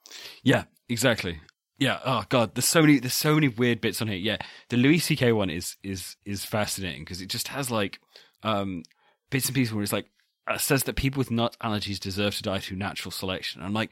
[0.43, 1.41] Yeah, exactly.
[1.77, 1.99] Yeah.
[2.05, 4.15] Oh god, there's so many there's so many weird bits on here.
[4.17, 4.37] Yeah,
[4.69, 5.33] the Louis C.K.
[5.33, 7.99] one is is is fascinating because it just has like
[8.45, 8.83] um
[9.29, 10.09] bits and pieces where it's like
[10.47, 13.61] uh, says that people with nut allergies deserve to die through natural selection.
[13.63, 13.89] I'm like,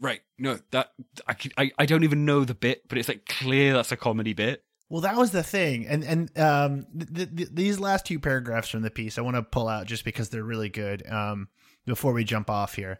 [0.00, 0.92] right, no, that
[1.28, 3.96] I, could- I I don't even know the bit, but it's like clear that's a
[3.96, 4.64] comedy bit.
[4.88, 8.82] Well, that was the thing, and and um, th- th- these last two paragraphs from
[8.82, 11.06] the piece, I want to pull out just because they're really good.
[11.08, 11.48] Um,
[11.86, 12.98] before we jump off here,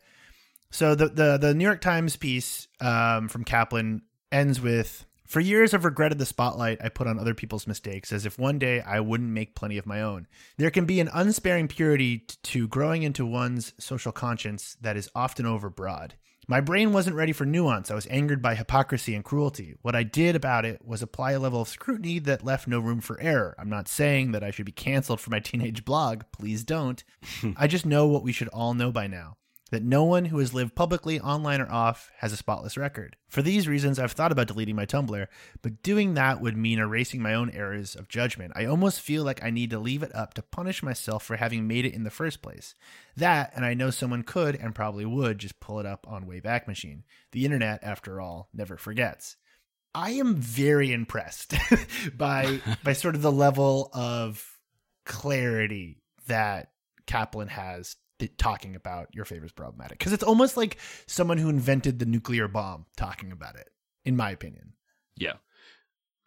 [0.71, 5.05] so the the the New York Times piece um, from Kaplan ends with.
[5.27, 8.59] For years, I've regretted the spotlight I put on other people's mistakes, as if one
[8.59, 10.27] day I wouldn't make plenty of my own.
[10.59, 15.47] There can be an unsparing purity to growing into one's social conscience that is often
[15.47, 16.13] overbroad.
[16.49, 17.91] My brain wasn't ready for nuance.
[17.91, 19.77] I was angered by hypocrisy and cruelty.
[19.81, 23.01] What I did about it was apply a level of scrutiny that left no room
[23.01, 23.55] for error.
[23.59, 26.23] I'm not saying that I should be canceled for my teenage blog.
[26.33, 27.03] Please don't.
[27.57, 29.37] I just know what we should all know by now
[29.73, 33.17] that no one who has lived publicly, online or off, has a spotless record.
[33.31, 35.27] For these reasons, I've thought about deleting my Tumblr,
[35.63, 38.53] but doing that would mean erasing my own errors of judgment.
[38.55, 41.67] I almost feel like I need to leave it up to punish myself for having
[41.67, 42.75] made it in the first place.
[43.17, 46.69] That, and I know someone could and probably would just pull it up on Wayback
[46.69, 47.05] Machine.
[47.33, 49.37] The internet, after all, never forgets.
[49.95, 51.55] I am very impressed
[52.15, 54.59] by by sort of the level of
[55.07, 56.73] clarity that
[57.07, 57.97] Kaplan has
[58.29, 62.87] talking about your favorite's problematic because it's almost like someone who invented the nuclear bomb
[62.97, 63.69] talking about it
[64.05, 64.73] in my opinion
[65.17, 65.35] Yeah.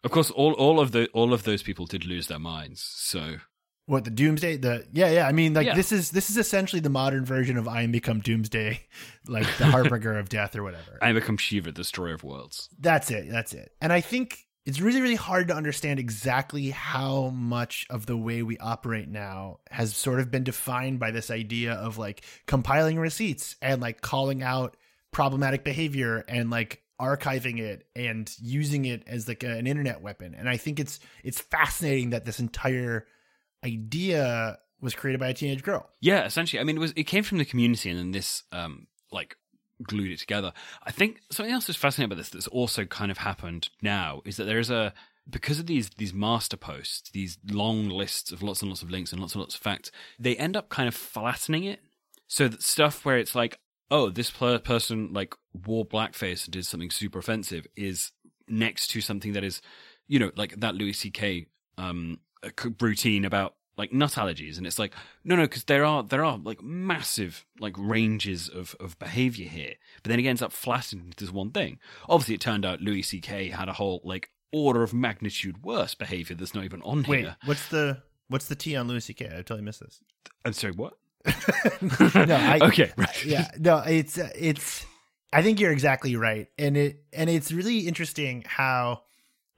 [0.04, 2.80] Of course, all all of the all of those people did lose their minds.
[2.80, 3.38] So
[3.86, 5.74] what the doomsday the yeah yeah i mean like Yeah.
[5.74, 8.80] this is this is essentially the modern version of i am become doomsday
[9.28, 12.68] like the harbinger of death or whatever I become Shiva, the destroyer of worlds.
[12.80, 13.28] That's it.
[13.30, 13.72] That's it.
[13.80, 18.42] And I think it's really, really hard to understand exactly how much of the way
[18.42, 23.54] we operate now has sort of been defined by this idea of like compiling receipts
[23.62, 24.76] and like calling out
[25.12, 30.34] problematic behavior and like archiving it and using it as like an internet weapon.
[30.34, 33.06] And I think it's it's fascinating that this entire
[33.64, 35.88] idea was created by a teenage girl.
[36.00, 36.58] Yeah, essentially.
[36.60, 39.36] I mean, it was it came from the community, and then this um like
[39.82, 40.52] glued it together.
[40.84, 44.36] I think something else that's fascinating about this that's also kind of happened now is
[44.36, 44.92] that there is a
[45.28, 49.12] because of these these master posts, these long lists of lots and lots of links
[49.12, 51.80] and lots and lots of facts, they end up kind of flattening it.
[52.28, 53.58] So that stuff where it's like,
[53.90, 55.34] oh, this person like
[55.66, 58.12] wore blackface and did something super offensive is
[58.48, 59.60] next to something that is,
[60.06, 61.46] you know, like that Louis C.K.
[61.78, 62.20] um
[62.80, 64.92] routine about like nut allergies, and it's like,
[65.24, 69.74] no, no, because there are there are like massive like ranges of of behavior here,
[70.02, 71.78] but then it ends up flattened into this one thing.
[72.08, 73.50] Obviously, it turned out Louis C.K.
[73.50, 77.36] had a whole like order of magnitude worse behavior that's not even on Wait, here.
[77.44, 79.26] what's the what's the T on Louis C.K.?
[79.26, 80.00] I totally missed this.
[80.44, 80.94] I'm sorry, what?
[81.26, 83.24] no, I, okay, right.
[83.24, 84.86] yeah, no, it's it's.
[85.32, 89.02] I think you're exactly right, and it and it's really interesting how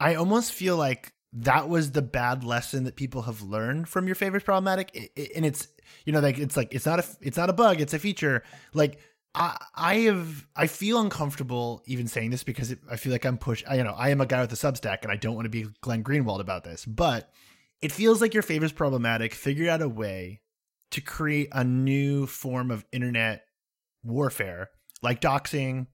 [0.00, 4.14] I almost feel like that was the bad lesson that people have learned from your
[4.14, 5.69] favorite problematic, and it's
[6.05, 8.43] you know like it's like it's not a it's not a bug, it's a feature.
[8.75, 9.01] Like
[9.35, 13.62] I I have I feel uncomfortable even saying this because I feel like I'm push.
[13.69, 15.51] I, you know, I am a guy with a Substack, and I don't want to
[15.51, 17.31] be Glenn Greenwald about this, but
[17.83, 20.41] it feels like your favorite's problematic figured out a way
[20.91, 23.45] to create a new form of internet
[24.03, 24.71] warfare
[25.03, 25.87] like doxing,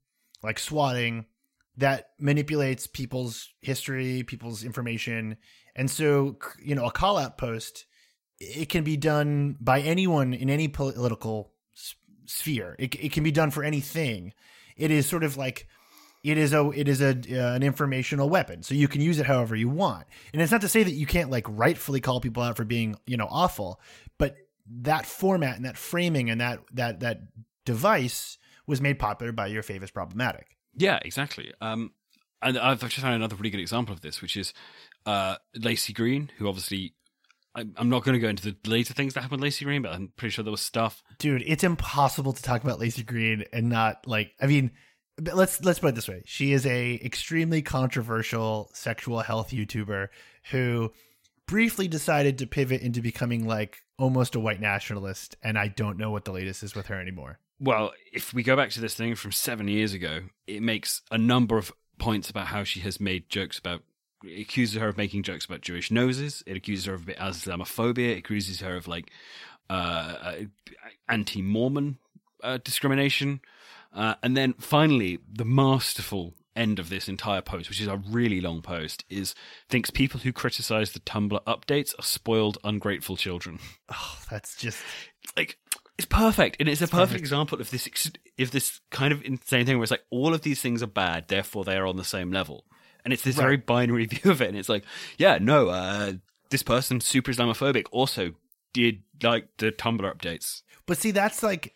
[0.43, 1.27] like swatting
[1.77, 5.37] that manipulates people's history, people's information.
[5.75, 7.87] And so, you know, a call out post,
[8.39, 11.53] it can be done by anyone in any political
[12.27, 12.77] sphere.
[12.79, 14.33] It, it can be done for anything.
[14.77, 15.69] It is sort of like
[16.25, 19.27] it is a it is a uh, an informational weapon so you can use it
[19.27, 22.43] however you want and it's not to say that you can't like rightfully call people
[22.43, 23.79] out for being you know awful
[24.19, 24.35] but
[24.67, 27.21] that format and that framing and that that that
[27.67, 31.53] device was made popular by your favorite problematic Yeah, exactly.
[31.61, 31.93] Um,
[32.43, 34.53] and I've just found another really good example of this, which is
[35.07, 36.95] uh, Lacey Green, who obviously.
[37.57, 39.83] I'm I'm not going to go into the later things that happened with Lacey Green,
[39.83, 41.05] but I'm pretty sure there was stuff.
[41.19, 44.73] dude it's impossible to talk about Lacey Green and not like I mean
[45.33, 50.09] let's let's put it this way she is a extremely controversial sexual health YouTuber
[50.51, 50.91] who
[51.47, 56.11] briefly decided to pivot into becoming like almost a white nationalist and I don't know
[56.11, 59.15] what the latest is with her anymore Well, if we go back to this thing
[59.15, 63.31] from seven years ago, it makes a number of points about how she has made
[63.31, 63.83] jokes about.
[64.23, 66.43] It accuses her of making jokes about Jewish noses.
[66.47, 68.11] It accuses her of Islamophobia.
[68.11, 69.11] It accuses her of like
[69.71, 70.35] uh, uh,
[71.09, 71.97] anti-Mormon
[72.43, 73.41] uh, discrimination,
[73.95, 78.43] uh, and then finally, the masterful end of this entire post, which is a really
[78.43, 79.35] long post, is
[79.71, 83.59] thinks people who criticize the Tumblr updates are spoiled, ungrateful children.
[83.89, 84.83] oh that's just
[85.37, 85.57] like
[85.97, 87.21] It's perfect, and it's a perfect, perfect.
[87.21, 87.89] example of this
[88.39, 91.29] of this kind of insane thing where it's like all of these things are bad,
[91.29, 92.65] therefore they are on the same level,
[93.05, 94.49] and it's this very binary view of it.
[94.49, 94.85] And it's like,
[95.19, 96.15] yeah, no, uh,
[96.51, 98.33] this person super Islamophobic also
[98.73, 100.63] did like the Tumblr updates.
[100.87, 101.75] But see, that's like,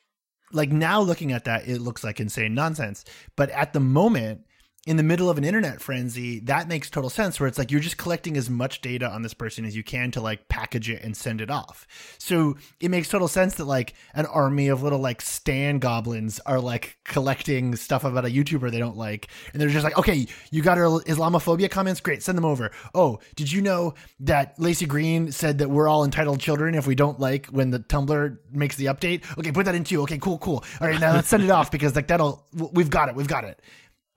[0.52, 3.04] like now looking at that, it looks like insane nonsense.
[3.36, 4.46] But at the moment,
[4.86, 7.38] in the middle of an internet frenzy, that makes total sense.
[7.38, 10.10] Where it's like you're just collecting as much data on this person as you can
[10.12, 11.86] to like package it and send it off.
[12.18, 16.60] So it makes total sense that like an army of little like Stan goblins are
[16.60, 20.62] like collecting stuff about a YouTuber they don't like, and they're just like, okay, you
[20.62, 22.70] got her Islamophobia comments, great, send them over.
[22.94, 26.94] Oh, did you know that Lacey Green said that we're all entitled children if we
[26.94, 29.22] don't like when the Tumblr makes the update?
[29.38, 30.02] Okay, put that in too.
[30.02, 30.64] Okay, cool, cool.
[30.80, 33.44] All right, now let's send it off because like that'll we've got it, we've got
[33.44, 33.60] it.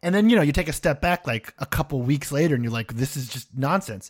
[0.03, 2.63] And then, you know, you take a step back like a couple weeks later and
[2.63, 4.09] you're like, this is just nonsense.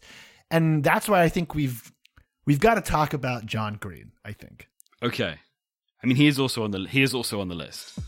[0.49, 1.91] And that's why I think we've
[2.45, 4.69] we've got to talk about John Green, I think.
[5.03, 5.35] Okay,
[6.01, 7.99] I mean he is also on the he is also on the list.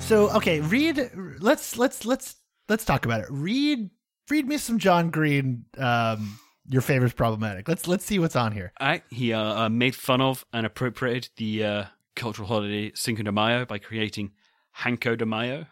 [0.00, 1.10] So, okay, read
[1.40, 2.36] let's let's let's
[2.68, 3.26] let's talk about it.
[3.28, 3.90] Read
[4.30, 7.68] read me some John Green um your favorite's problematic.
[7.68, 8.72] Let's let's see what's on here.
[8.80, 13.32] I, he uh, uh, made fun of and appropriated the uh, cultural holiday Cinco de
[13.32, 14.32] Mayo by creating
[14.78, 15.66] Hanko de Mayo.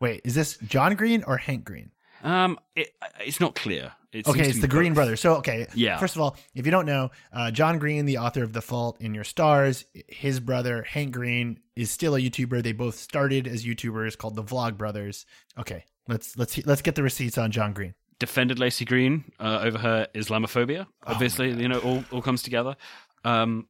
[0.00, 1.90] Wait, is this John Green or Hank Green?
[2.22, 2.90] Um, it,
[3.20, 3.92] it's not clear.
[4.12, 4.96] It Okay, it's the Green both.
[4.96, 5.20] brothers.
[5.20, 5.98] So, okay, Yeah.
[5.98, 9.00] First of all, if you don't know, uh, John Green, the author of The Fault
[9.00, 12.62] in Your Stars, his brother Hank Green is still a YouTuber.
[12.62, 15.26] They both started as YouTubers called the Vlog Brothers.
[15.58, 17.94] Okay, let's let's let's get the receipts on John Green.
[18.18, 20.86] Defended Lacey Green uh, over her Islamophobia.
[21.06, 22.76] Oh Obviously, you know, all, all comes together.
[23.24, 23.68] Um,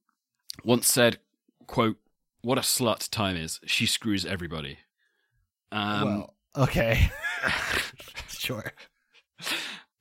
[0.64, 1.18] once said,
[1.66, 1.96] "quote
[2.42, 3.60] What a slut time is.
[3.66, 4.78] She screws everybody."
[5.72, 7.10] Um, well, okay,
[8.28, 8.72] sure.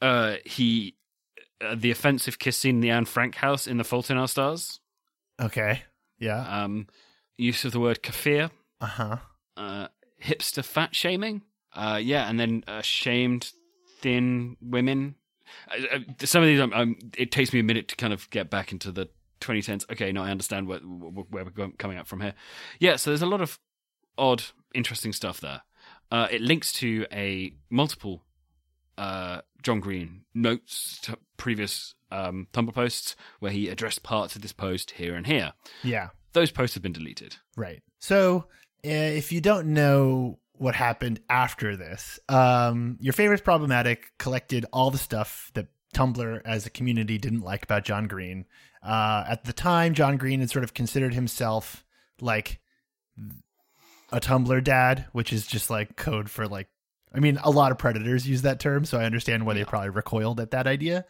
[0.02, 0.96] uh, he
[1.62, 4.28] uh, the offensive kiss scene in the Anne Frank house in The Fault in Our
[4.28, 4.80] Stars.
[5.41, 5.82] Okay,
[6.20, 6.88] yeah, Um,
[7.38, 8.52] use of the word kafir.
[8.82, 9.18] uh huh.
[9.58, 9.88] Uh,
[10.24, 11.41] hipster fat shaming.
[11.76, 13.52] Uh, yeah, and then uh, shamed
[14.04, 15.16] thin women.
[16.24, 18.72] Some of these, um, um, it takes me a minute to kind of get back
[18.72, 19.10] into the
[19.41, 19.89] 2010s.
[19.91, 22.34] Okay, now I understand where, where we're coming up from here.
[22.80, 23.60] Yeah, so there's a lot of
[24.18, 24.43] odd,
[24.76, 25.62] interesting stuff there.
[26.12, 28.24] Uh, it links to a multiple
[28.97, 34.54] uh, John Green notes to previous um, Tumblr posts where he addressed parts of this
[34.54, 35.54] post here and here.
[35.84, 37.38] Yeah, Those posts have been deleted.
[37.58, 37.82] right.
[37.99, 38.45] So,
[38.86, 44.91] uh, if you don't know what happened after this, um, your favorite's problematic collected all
[44.91, 48.45] the stuff that Tumblr as a community didn't like about John Green.
[48.82, 51.86] Uh, at the time, John Green had sort of considered himself
[52.20, 52.60] like
[54.12, 56.68] a Tumblr dad, which is just like code for like,
[57.14, 59.89] I mean, a lot of predators use that term, so I understand why they probably
[59.89, 61.06] recoiled at that idea.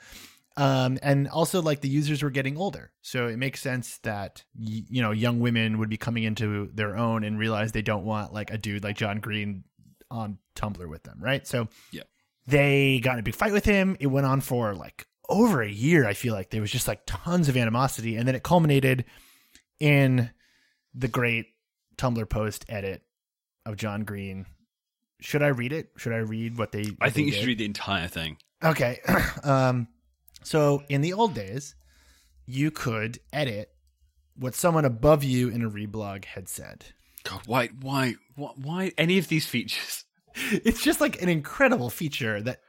[0.55, 4.83] Um, and also like the users were getting older, so it makes sense that y-
[4.87, 8.33] you know young women would be coming into their own and realize they don't want
[8.33, 9.63] like a dude like John Green
[10.11, 11.47] on Tumblr with them, right?
[11.47, 12.03] So Yeah.
[12.45, 13.97] they got in a big fight with him.
[13.99, 16.05] It went on for like over a year.
[16.07, 19.05] I feel like there was just like tons of animosity, and then it culminated
[19.79, 20.29] in
[20.93, 21.47] the great
[21.97, 23.01] Tumblr post edit
[23.65, 24.45] of John Green.
[25.19, 25.89] Should I read it?
[25.97, 26.85] Should I read what they?
[27.01, 27.39] I think they you did?
[27.39, 28.37] should read the entire thing.
[28.63, 28.99] Okay.
[29.43, 29.87] um,
[30.43, 31.75] so in the old days,
[32.45, 33.69] you could edit
[34.35, 36.85] what someone above you in a reblog had said.
[37.23, 40.05] God, why, why, why, why any of these features?
[40.49, 42.61] It's just like an incredible feature that,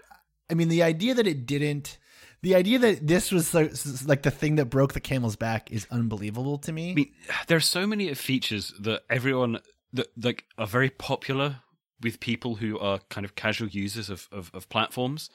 [0.51, 1.97] I mean, the idea that it didn't,
[2.43, 3.72] the idea that this was like,
[4.05, 6.91] like the thing that broke the camel's back is unbelievable to me.
[6.91, 7.12] I mean,
[7.47, 9.61] there are so many features that everyone
[9.95, 11.61] that like are very popular
[12.03, 15.31] with people who are kind of casual users of, of, of platforms,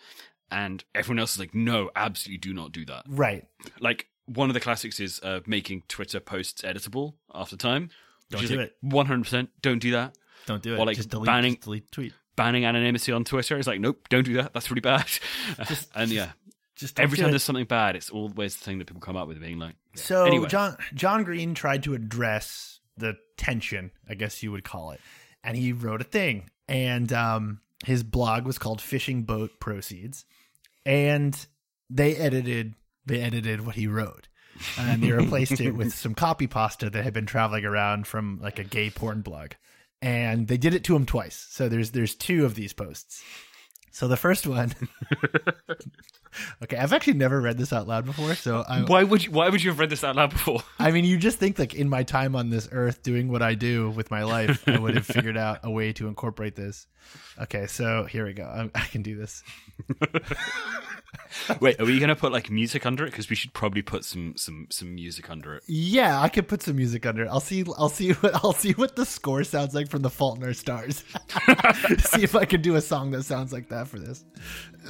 [0.52, 3.04] and everyone else is like, no, absolutely do not do that.
[3.08, 3.46] right.
[3.80, 7.90] Like one of the classics is uh, making Twitter posts editable after time.
[8.30, 8.76] Don't do like, it.
[8.82, 10.16] One hundred percent, don't do that.
[10.46, 10.80] Don't do it.
[10.80, 12.14] Or, like, just delete, banning- just delete tweet.
[12.36, 14.54] Banning anonymity on Twitter is like, nope, don't do that.
[14.54, 15.06] That's really bad.
[15.96, 16.30] and yeah,
[16.76, 17.32] Just every time it.
[17.32, 20.26] there's something bad, it's always the thing that people come up with, being like, So
[20.26, 20.48] Anyway.
[20.48, 25.02] John John Green tried to address the tension, I guess you would call it,
[25.44, 26.50] and he wrote a thing.
[26.70, 30.24] And um, his blog was called "Fishing Boat Proceeds,"
[30.90, 31.46] and
[31.92, 32.74] they edited
[33.06, 34.28] they edited what he wrote,
[34.78, 38.58] and they replaced it with some copy pasta that had been traveling around from like
[38.58, 39.52] a gay porn blog,
[40.02, 41.48] and they did it to him twice.
[41.52, 43.24] So there's there's two of these posts.
[43.92, 44.74] So the first one
[46.64, 49.50] Okay, I've actually never read this out loud before, so I, Why would you, why
[49.50, 50.62] would you have read this out loud before?
[50.78, 53.56] I mean, you just think like in my time on this earth doing what I
[53.56, 56.88] do with my life, I would have figured out a way to incorporate this.
[57.42, 58.44] Okay, so here we go.
[58.44, 59.44] I, I can do this.
[61.60, 63.12] Wait, are we gonna put like music under it?
[63.12, 65.64] Because we should probably put some some some music under it.
[65.68, 67.30] Yeah, I could put some music under it.
[67.30, 67.64] I'll see.
[67.78, 70.54] I'll see what I'll see what the score sounds like from The Fault in Our
[70.54, 71.04] Stars.
[72.00, 74.26] see if I can do a song that sounds like that for this.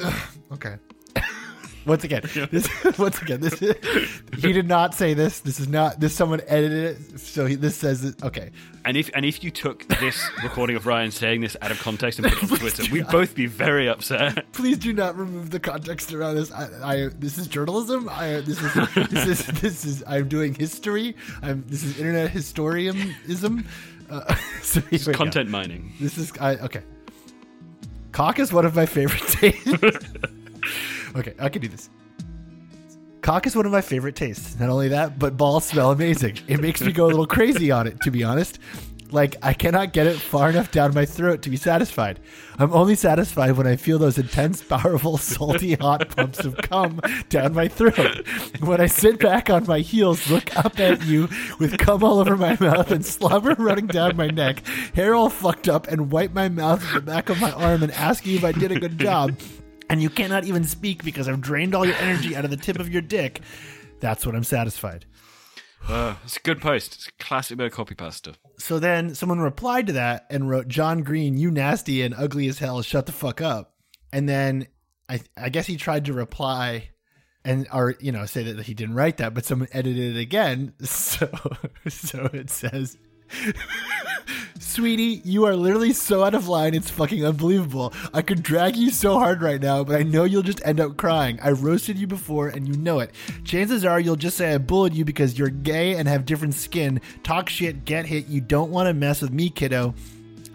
[0.04, 0.22] Ugh,
[0.54, 0.76] okay.
[1.86, 5.40] Once again, this once again this he did not say this.
[5.40, 6.14] This is not this.
[6.14, 8.22] Someone edited it, so he, this says it.
[8.22, 8.52] Okay,
[8.86, 12.20] And if and if you took this recording of Ryan saying this out of context
[12.20, 14.52] and put it on Twitter, we'd both be very upset.
[14.52, 16.52] please do not remove the context around this.
[16.52, 18.08] I, I this is journalism.
[18.10, 18.74] I this is
[19.10, 21.16] this is this is I'm doing history.
[21.42, 23.66] I'm this is internet historianism.
[24.10, 25.14] Uh, so here we go.
[25.14, 25.94] Content mining.
[26.00, 26.82] This is I okay.
[28.12, 29.72] Cock is one of my favorite tastes.
[31.16, 31.90] Okay, I can do this.
[33.22, 34.58] Cock is one of my favorite tastes.
[34.60, 36.38] Not only that, but balls smell amazing.
[36.48, 38.60] It makes me go a little crazy on it, to be honest.
[39.12, 42.20] Like I cannot get it far enough down my throat to be satisfied.
[42.60, 47.54] I'm only satisfied when I feel those intense, powerful, salty, hot pumps of cum down
[47.54, 48.28] my throat.
[48.60, 52.38] When I sit back on my heels, look up at you with cum all over
[52.38, 56.50] my mouth and slobber running down my neck, hair all fucked up, and wipe my
[56.50, 59.00] mouth with the back of my arm and ask you if I did a good
[59.00, 59.36] job,
[59.90, 62.80] and you cannot even speak because I've drained all your energy out of the tip
[62.80, 63.42] of your dick.
[64.00, 65.06] That's when I'm satisfied.
[65.88, 66.96] Uh, it's a good post.
[66.96, 68.34] It's a classic bit of copy pasta.
[68.58, 72.60] So then someone replied to that and wrote, John Green, you nasty and ugly as
[72.60, 73.76] hell, shut the fuck up.
[74.12, 74.68] And then
[75.08, 76.90] I I guess he tried to reply
[77.46, 80.74] and or you know say that he didn't write that, but someone edited it again.
[80.86, 81.30] So
[81.88, 82.98] so it says
[84.60, 87.92] Sweetie, you are literally so out of line, it's fucking unbelievable.
[88.14, 90.96] I could drag you so hard right now, but I know you'll just end up
[90.96, 91.40] crying.
[91.42, 93.12] I roasted you before and you know it.
[93.44, 97.02] Chances are you'll just say I bullied you because you're gay and have different skin.
[97.24, 98.28] Talk shit, get hit.
[98.28, 99.96] You don't want to mess with me, kiddo.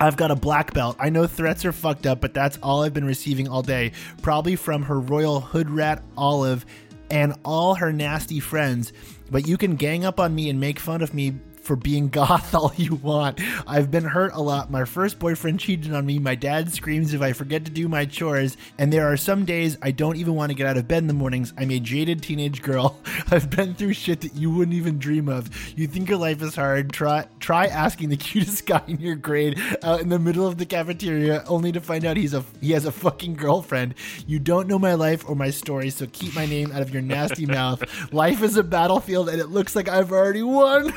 [0.01, 0.97] I've got a black belt.
[0.99, 3.93] I know threats are fucked up, but that's all I've been receiving all day.
[4.23, 6.65] Probably from her royal hood rat Olive
[7.11, 8.93] and all her nasty friends.
[9.31, 11.35] But you can gang up on me and make fun of me
[11.65, 13.41] for being goth all you want.
[13.67, 14.71] I've been hurt a lot.
[14.71, 16.19] My first boyfriend cheated on me.
[16.19, 18.57] My dad screams if I forget to do my chores.
[18.79, 21.07] And there are some days I don't even want to get out of bed in
[21.07, 21.53] the mornings.
[21.57, 22.99] I'm a jaded teenage girl.
[23.31, 25.51] I've been through shit that you wouldn't even dream of.
[25.77, 26.93] You think your life is hard.
[26.93, 30.67] Try try asking the cutest guy in your grade out in the middle of the
[30.67, 33.95] cafeteria only to find out he's a he has a fucking girlfriend.
[34.27, 37.03] You don't know my life or my story, so keep my name out of your
[37.03, 37.83] nasty mouth.
[38.13, 40.93] Life is a battlefield and it looks like I've already won.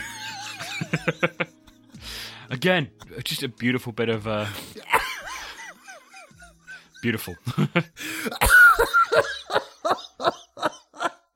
[2.50, 2.90] Again,
[3.24, 4.48] just a beautiful bit of uh
[7.02, 7.36] beautiful.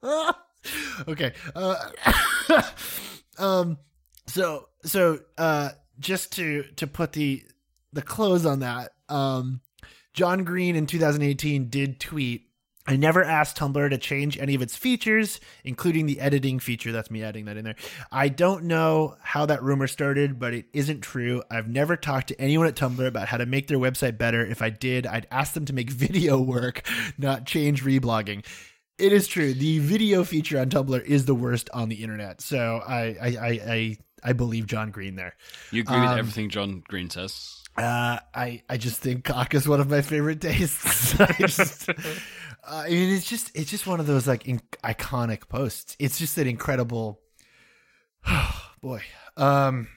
[1.07, 1.33] okay.
[1.55, 1.75] Uh,
[3.37, 3.77] um.
[4.27, 5.69] So so uh,
[5.99, 7.43] just to to put the
[7.93, 8.91] the close on that.
[9.09, 9.61] Um,
[10.13, 12.47] John Green in 2018 did tweet.
[12.87, 16.91] I never asked Tumblr to change any of its features, including the editing feature.
[16.91, 17.75] That's me adding that in there.
[18.11, 21.43] I don't know how that rumor started, but it isn't true.
[21.51, 24.43] I've never talked to anyone at Tumblr about how to make their website better.
[24.45, 26.81] If I did, I'd ask them to make video work,
[27.17, 28.45] not change reblogging.
[28.97, 29.53] It is true.
[29.53, 32.41] The video feature on Tumblr is the worst on the internet.
[32.41, 35.35] So I I I I, I believe John Green there.
[35.71, 37.63] You agree with Um, everything John Green says?
[37.77, 41.15] Uh, I I just think cock is one of my favorite tastes.
[42.63, 45.95] I, uh, I mean, it's just it's just one of those like in, iconic posts.
[45.99, 47.19] It's just an incredible.
[48.81, 49.01] boy.
[49.37, 49.87] Um.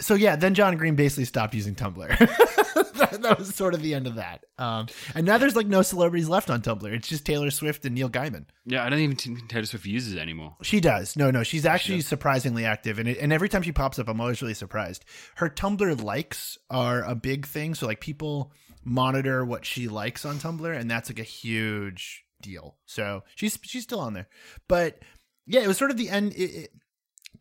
[0.00, 2.06] So yeah, then John Green basically stopped using Tumblr.
[2.98, 4.44] that, that was sort of the end of that.
[4.58, 4.86] Um.
[5.14, 6.92] And now there's like no celebrities left on Tumblr.
[6.92, 8.44] It's just Taylor Swift and Neil Gaiman.
[8.66, 10.56] Yeah, I don't even think Taylor Swift uses it anymore.
[10.62, 11.16] She does.
[11.16, 14.20] No, no, she's actually surprisingly active, and it, and every time she pops up, I'm
[14.20, 15.04] always really surprised.
[15.36, 18.52] Her Tumblr likes are a big thing, so like people
[18.86, 22.76] monitor what she likes on Tumblr, and that's like a huge deal.
[22.86, 24.28] So she's she's still on there,
[24.68, 25.00] but
[25.46, 26.32] yeah, it was sort of the end.
[26.34, 26.70] It, it,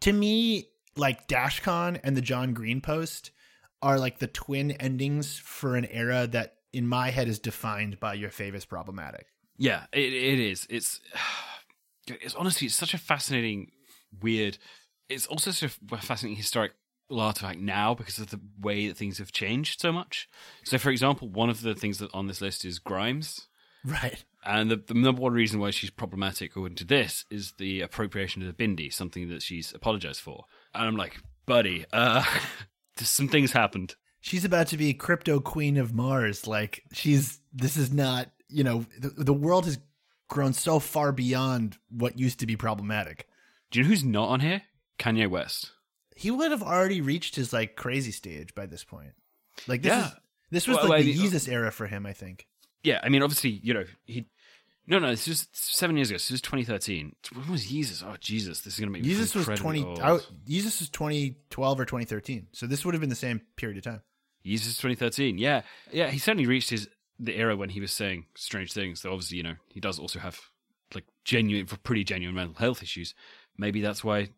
[0.02, 3.32] to me, like DashCon and the John Green post
[3.82, 8.16] are like the twin endings for an era that in my head is defined by
[8.16, 9.28] your fave is problematic.
[9.58, 10.68] Yeah, it, it is.
[10.70, 11.00] It's
[12.08, 13.72] it's honestly it's such a fascinating,
[14.22, 14.58] weird.
[15.08, 16.72] It's also such a fascinating historic
[17.12, 20.28] artifact now because of the way that things have changed so much.
[20.64, 23.48] So, for example, one of the things that on this list is Grimes,
[23.84, 24.24] Right.
[24.44, 28.42] and the, the number one reason why she's problematic, according to this, is the appropriation
[28.42, 30.46] of the bindi, something that she's apologized for.
[30.74, 32.24] And I'm like, buddy, uh,
[32.98, 33.96] some things happened.
[34.20, 36.48] she's about to be crypto queen of Mars.
[36.48, 39.78] Like she's this is not you know the, the world has
[40.30, 43.28] grown so far beyond what used to be problematic.
[43.70, 44.64] Do you know who's not on here?
[44.98, 45.72] Kanye West.
[46.16, 49.12] He would have already reached his like crazy stage by this point.
[49.68, 50.08] Like this Yeah.
[50.08, 50.14] is
[50.52, 52.48] this was Well, like the mean- era for him, I think.
[52.84, 54.26] Yeah, I mean, obviously, you know, he.
[54.88, 56.16] No, no, this is seven years ago.
[56.16, 57.16] This is 2013.
[57.34, 58.04] When was Yeezus?
[58.06, 59.84] Oh, Jesus, this is going to make Jesus was twenty.
[59.84, 60.00] old.
[60.00, 62.48] I, Yeezus was twenty twelve or twenty thirteen.
[62.52, 64.02] So this would have been the same period of time.
[64.46, 65.40] Yeezus 2013.
[65.40, 66.88] Yeah, yeah, he certainly reached his
[67.20, 69.02] the era when he was saying strange things.
[69.02, 70.40] Though obviously, you know, he does also have
[70.94, 73.16] like genuine, pretty genuine mental health issues.
[73.58, 74.30] Maybe that's why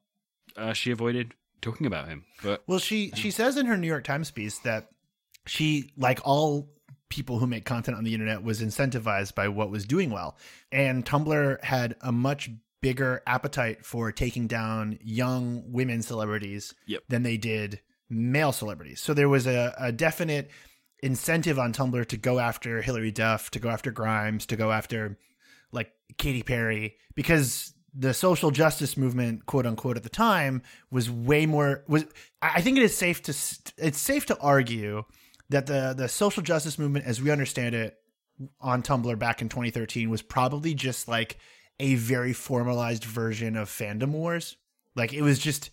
[0.56, 2.26] uh, she avoided talking about him.
[2.44, 3.34] But Well, she she mm.
[3.34, 4.90] says in her New York Times piece that
[5.46, 6.70] she, like all
[7.10, 10.38] people who make content on the internet, was incentivized by what was doing well,
[10.72, 12.50] and Tumblr had a much
[12.82, 17.04] bigger appetite for taking down young women celebrities Yep.
[17.10, 19.02] than they did male celebrities.
[19.02, 20.52] So there was a, a definite
[21.02, 25.18] incentive on Tumblr to go after Hilary Duff, to go after Grimes, to go after
[25.72, 31.46] like Katy Perry, because the social justice movement, quote unquote, at the time was way
[31.46, 32.06] more was.
[32.42, 33.32] I think it is safe to
[33.78, 35.04] it's safe to argue
[35.50, 37.98] that the the social justice movement, as we understand it,
[38.62, 41.40] on Tumblr back in 2013 was probably just like
[41.80, 44.58] a very formalized version of fandom wars.
[44.96, 45.72] Like it was just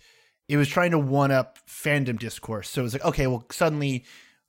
[0.48, 2.68] it was trying to one up fandom discourse.
[2.70, 4.04] So it was like, okay, well suddenly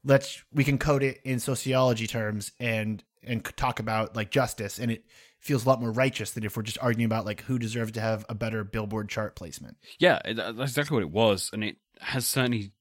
[0.05, 4.91] let's we can code it in sociology terms and and talk about like justice and
[4.91, 5.03] it
[5.46, 8.02] feels a lot more righteous than if we're just arguing about like who deserves to
[8.02, 9.78] have a better billboard chart placement.
[10.00, 12.72] yeah, that's exactly what it was, and it has certainly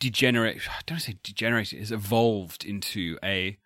[0.00, 0.62] degenerated.
[0.68, 1.80] I don't say degenerated.
[1.80, 3.56] It's evolved into a,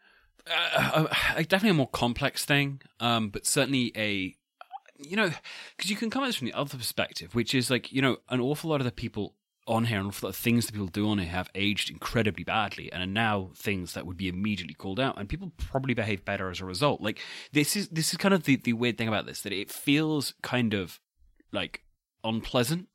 [0.47, 1.07] uh,
[1.37, 4.37] a, a definitely a more complex thing, um, but certainly a
[4.99, 5.31] you know,
[5.77, 8.19] because you can come at this from the other perspective, which is like, you know,
[8.29, 9.35] an awful lot of the people
[9.67, 13.03] on here, and of things that people do on here have aged incredibly badly and
[13.03, 16.61] are now things that would be immediately called out, and people probably behave better as
[16.61, 17.01] a result.
[17.01, 17.19] Like
[17.53, 20.35] this is this is kind of the, the weird thing about this that it feels
[20.43, 21.01] kind of
[21.53, 21.83] like
[22.25, 22.89] unpleasant,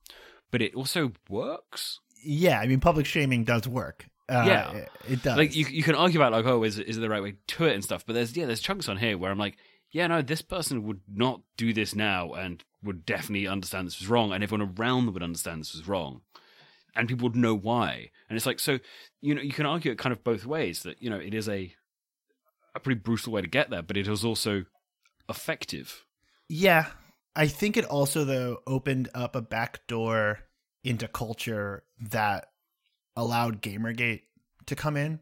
[0.51, 1.99] but it also works.
[2.24, 4.05] Yeah, I mean public shaming does work.
[4.30, 4.72] Uh, Yeah.
[4.74, 5.38] it, it does.
[5.38, 7.36] Like you, you can argue about like, oh, is it- is it the right way
[7.47, 9.57] to it and stuff, but there's yeah, there's chunks on here where I'm like,
[9.91, 14.07] yeah, no, this person would not do this now and would definitely understand this was
[14.09, 16.22] wrong, and everyone around them would understand this was wrong,
[16.96, 18.12] and people would know why.
[18.30, 18.80] And it's like, so
[19.22, 21.48] you know, you can argue it kind of both ways that you know it is
[21.48, 21.74] a
[22.76, 24.66] a pretty brutal way to get there, but it is also
[25.30, 26.06] effective.
[26.48, 26.88] Yeah.
[27.36, 30.39] I think it also though opened up a back door
[30.84, 32.48] into culture that
[33.16, 34.24] allowed Gamergate
[34.66, 35.20] to come in.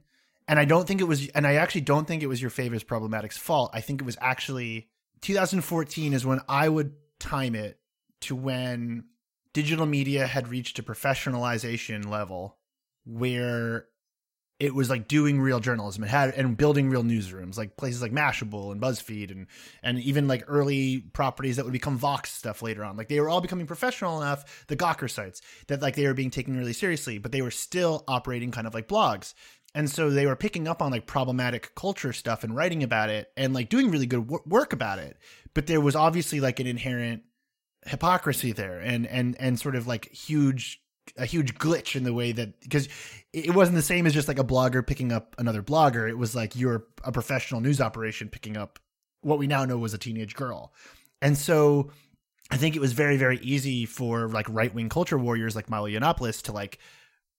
[0.47, 2.87] And I don't think it was and I actually don't think it was your favorite
[2.87, 3.71] problematic's fault.
[3.73, 4.89] I think it was actually
[5.21, 7.79] 2014 is when I would time it
[8.21, 9.05] to when
[9.53, 12.57] digital media had reached a professionalization level
[13.05, 13.87] where
[14.59, 16.03] it was like doing real journalism.
[16.03, 19.47] It had and building real newsrooms, like places like Mashable and BuzzFeed, and
[19.81, 22.97] and even like early properties that would become Vox stuff later on.
[22.97, 26.29] Like they were all becoming professional enough, the Gawker sites, that like they were being
[26.29, 29.33] taken really seriously, but they were still operating kind of like blogs.
[29.75, 33.31] And so they were picking up on like problematic culture stuff and writing about it
[33.37, 35.17] and like doing really good wor- work about it.
[35.53, 37.23] But there was obviously like an inherent
[37.85, 40.81] hypocrisy there and and and sort of like huge
[41.17, 42.87] a huge glitch in the way that because
[43.33, 46.09] it wasn't the same as just like a blogger picking up another blogger.
[46.09, 48.79] It was like you're a professional news operation picking up
[49.21, 50.73] what we now know was a teenage girl.
[51.21, 51.91] And so
[52.51, 56.41] i think it was very very easy for like right-wing culture warriors like milo yiannopoulos
[56.41, 56.79] to like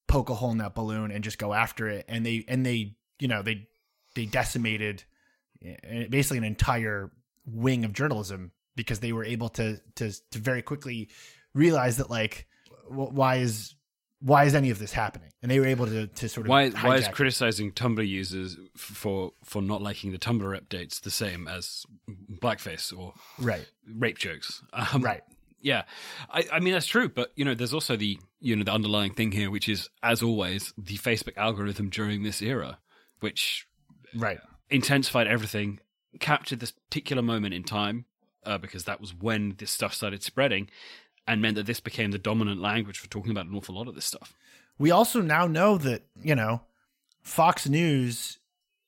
[0.07, 2.05] poke a hole in that balloon and just go after it.
[2.09, 3.69] And they and they you know they
[4.15, 5.05] they decimated
[5.65, 7.11] eh, basically an entire
[7.47, 11.09] wing of journalism because they were able to to to very quickly
[11.55, 12.47] realize that like
[12.89, 13.75] why is
[14.21, 15.31] why is any of this happening?
[15.43, 17.13] And they were able to to sort of Why why is it.
[17.13, 21.85] criticizing Tumblr users for for not liking the Tumblr updates the same as
[22.41, 23.67] blackface or right.
[23.87, 24.63] rape jokes?
[24.73, 25.23] Um, right.
[25.63, 25.83] Yeah,
[26.31, 29.13] I, I mean that's true, but you know, there's also the you know the underlying
[29.13, 32.79] thing here, which is as always the Facebook algorithm during this era,
[33.21, 33.67] which
[34.15, 34.39] right.
[34.71, 35.81] intensified everything,
[36.19, 38.07] captured this particular moment in time,
[38.45, 40.69] uh, because that was when this stuff started spreading,
[41.27, 43.95] and meant that this became the dominant language for talking about an awful lot of
[43.95, 44.35] this stuff.
[44.79, 46.63] we also now know that you know
[47.23, 48.39] fox news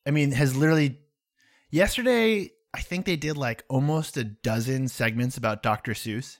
[0.06, 0.98] i mean has literally
[1.70, 6.38] yesterday i think they did like almost a dozen segments about dr seuss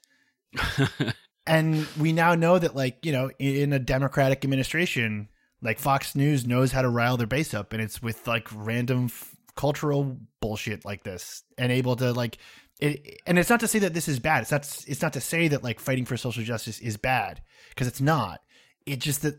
[1.47, 5.29] and we now know that like you know in a democratic administration
[5.61, 9.05] like fox news knows how to rile their base up and it's with like random
[9.05, 12.39] f- cultural bullshit like this and able to like
[12.81, 15.21] it and it's not to say that this is bad it's not it's not to
[15.21, 18.41] say that like fighting for social justice is bad because it's not
[18.87, 19.39] it's just that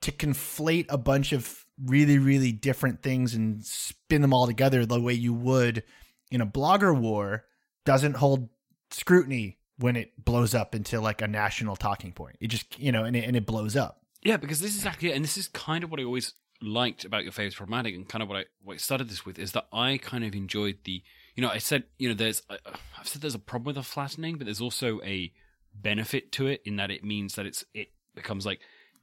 [0.00, 5.00] to conflate a bunch of really really different things and spin them all together the
[5.00, 5.82] way you would
[6.30, 7.44] in a blogger war
[7.84, 8.48] doesn't hold
[8.90, 12.36] scrutiny when it blows up into like a national talking point.
[12.40, 14.00] It just you know, and it, and it blows up.
[14.22, 17.04] Yeah, because this is exactly it, and this is kind of what I always liked
[17.04, 19.52] about your favorite problematic, and kind of what I what I started this with is
[19.52, 21.02] that I kind of enjoyed the,
[21.34, 22.58] you know, I said, you know, there's I,
[22.98, 25.32] I've said there's a problem with the flattening, but there's also a
[25.74, 28.60] benefit to it in that it means that it's it becomes like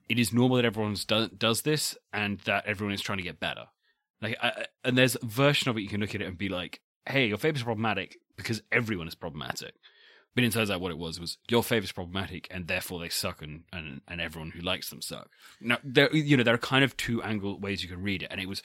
[0.08, 3.40] it is normal that everyone does does this, and that everyone is trying to get
[3.40, 3.66] better.
[4.22, 6.50] Like, I, and there's a version of it you can look at it and be
[6.50, 9.76] like, hey, your favorite's problematic because everyone is problematic.
[10.36, 13.42] But it turns out what it was was your favorite's problematic, and therefore they suck,
[13.42, 15.30] and, and, and everyone who likes them suck.
[15.60, 18.28] Now, there you know there are kind of two angle ways you can read it,
[18.32, 18.62] and it was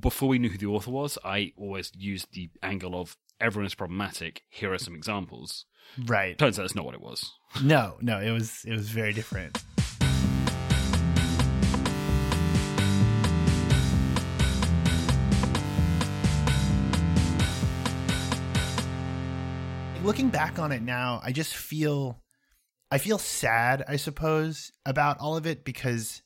[0.00, 1.18] before we knew who the author was.
[1.24, 4.42] I always used the angle of everyone is problematic.
[4.48, 5.64] Here are some examples.
[6.06, 6.38] Right.
[6.38, 7.32] Turns out that's not what it was.
[7.62, 9.58] No, no, it was it was very different.
[20.02, 22.22] Looking back on it now, I just feel
[22.90, 26.22] I feel sad, I suppose, about all of it because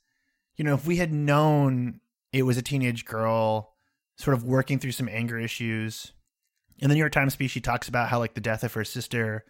[0.56, 2.00] you know, if we had known
[2.34, 3.72] it was a teenage girl
[4.16, 6.12] sort of working through some anger issues,
[6.78, 8.84] in the New York Times piece, she talks about how like the death of her
[8.84, 9.44] sister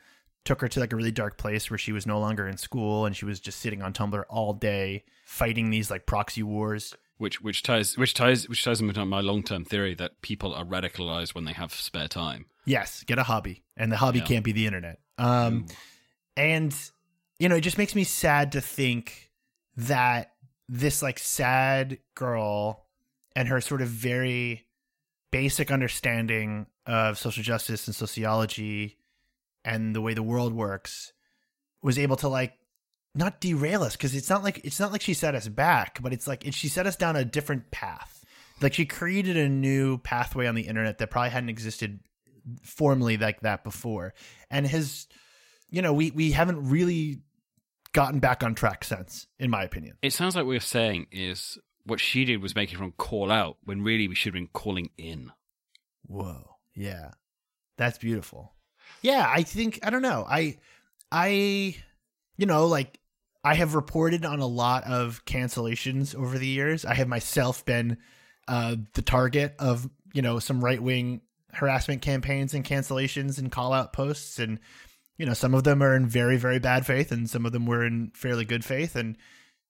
[0.45, 3.07] took her to like a really dark place where she was no longer in school
[3.07, 6.95] and she was just sitting on Tumblr all day fighting these like proxy wars.
[7.17, 10.65] Which which ties which ties which ties into my long term theory that people are
[10.65, 12.47] radicalized when they have spare time.
[12.67, 14.25] Yes, get a hobby, and the hobby Yeah.
[14.27, 14.99] can't be the internet.
[15.17, 15.67] Um,
[16.37, 16.75] and
[17.39, 19.31] you know, it just makes me sad to think
[19.77, 20.34] that
[20.69, 22.87] this like sad girl
[23.37, 24.67] and her sort of very
[25.31, 28.99] basic understanding of social justice and sociology
[29.65, 31.13] and the way the world works
[31.83, 32.55] was able to like
[33.15, 36.13] not derail us because it's not like it's not like she set us back but
[36.13, 38.25] it's like she set us down a different path.
[38.61, 42.01] Like she created a new pathway on the internet that probably hadn't existed
[42.63, 44.15] formally like that before.
[44.51, 45.07] And has
[45.71, 47.23] you know we we haven't really
[47.95, 51.59] gotten back on track since in my opinion It sounds like what you're saying is
[51.85, 54.91] what she did was making everyone call out when really we should have been calling
[54.97, 55.33] in.
[56.07, 56.57] Whoa.
[56.75, 57.13] Yeah.
[57.77, 58.53] That's beautiful.
[59.03, 60.25] Yeah, I think I don't know.
[60.29, 60.59] I
[61.13, 61.77] I
[62.37, 62.99] you know, like
[63.43, 66.85] I have reported on a lot of cancellations over the years.
[66.85, 67.99] I have myself been
[68.49, 71.21] uh the target of, you know, some right-wing
[71.53, 74.59] harassment campaigns and cancellations and call-out posts and
[75.17, 77.67] you know, some of them are in very very bad faith and some of them
[77.67, 79.17] were in fairly good faith and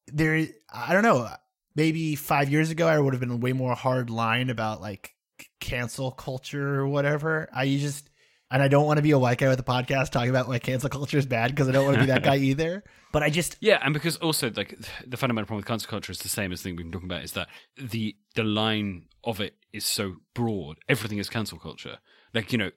[0.06, 1.28] there I don't know,
[1.74, 5.14] maybe 5 years ago I would have been way more hard line about like
[5.60, 7.48] cancel culture or whatever.
[7.54, 8.10] I just
[8.50, 10.58] and I don't want to be a white guy with a podcast talking about why
[10.58, 12.84] cancel culture is bad because I don't want to be that guy either.
[13.10, 16.18] But I just Yeah, and because also like the fundamental problem with cancel culture is
[16.18, 19.40] the same as the thing we've been talking about is that the the line of
[19.40, 20.78] it is so broad.
[20.88, 21.98] Everything is cancel culture.
[22.32, 22.70] Like you know,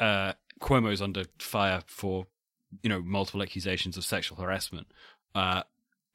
[0.00, 0.32] uh,
[0.64, 2.26] Cuomo's under fire for
[2.82, 4.86] you know multiple accusations of sexual harassment,
[5.34, 5.62] uh,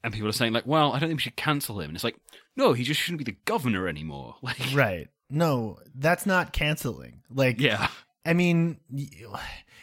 [0.02, 1.90] and people are saying like, well, I don't think we should cancel him.
[1.90, 2.16] And it's like,
[2.56, 4.36] no, he just shouldn't be the governor anymore.
[4.42, 5.08] Like, right.
[5.30, 7.22] No, that's not canceling.
[7.32, 7.86] Like yeah,
[8.26, 8.78] I mean,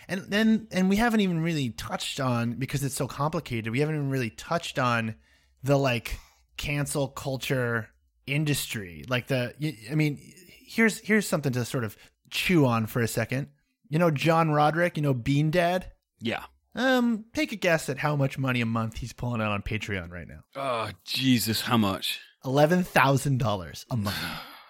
[0.10, 3.72] and then and we haven't even really touched on because it's so complicated.
[3.72, 5.16] We haven't even really touched on
[5.64, 6.20] the like
[6.58, 7.88] cancel culture
[8.26, 9.06] industry.
[9.08, 9.54] Like the,
[9.90, 11.96] I mean, here's here's something to sort of
[12.30, 13.48] chew on for a second.
[13.90, 14.98] You know, John Roderick.
[14.98, 15.92] You know, Bean Dad.
[16.20, 16.44] yeah.
[16.76, 20.12] Um, take a guess at how much money a month he's pulling out on Patreon
[20.12, 20.42] right now.
[20.56, 22.20] Oh Jesus, how much?
[22.46, 24.16] Eleven thousand dollars a month.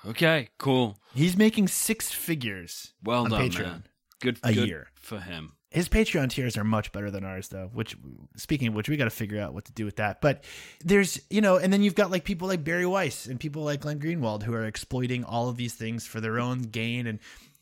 [0.07, 0.97] Okay, cool.
[1.13, 3.61] He's making six figures Well on done, Patreon.
[3.63, 3.83] man.
[4.21, 4.87] Good A good year.
[4.95, 5.53] for him.
[5.69, 7.69] His Patreon tiers are much better than ours, though.
[7.73, 7.97] Which,
[8.37, 10.21] speaking of which, we got to figure out what to do with that.
[10.21, 10.45] But
[10.85, 13.81] there's, you know, and then you've got like people like Bari Weiss and people like
[13.81, 17.19] Glenn Greenwald who are exploiting all of these things for their own gain, and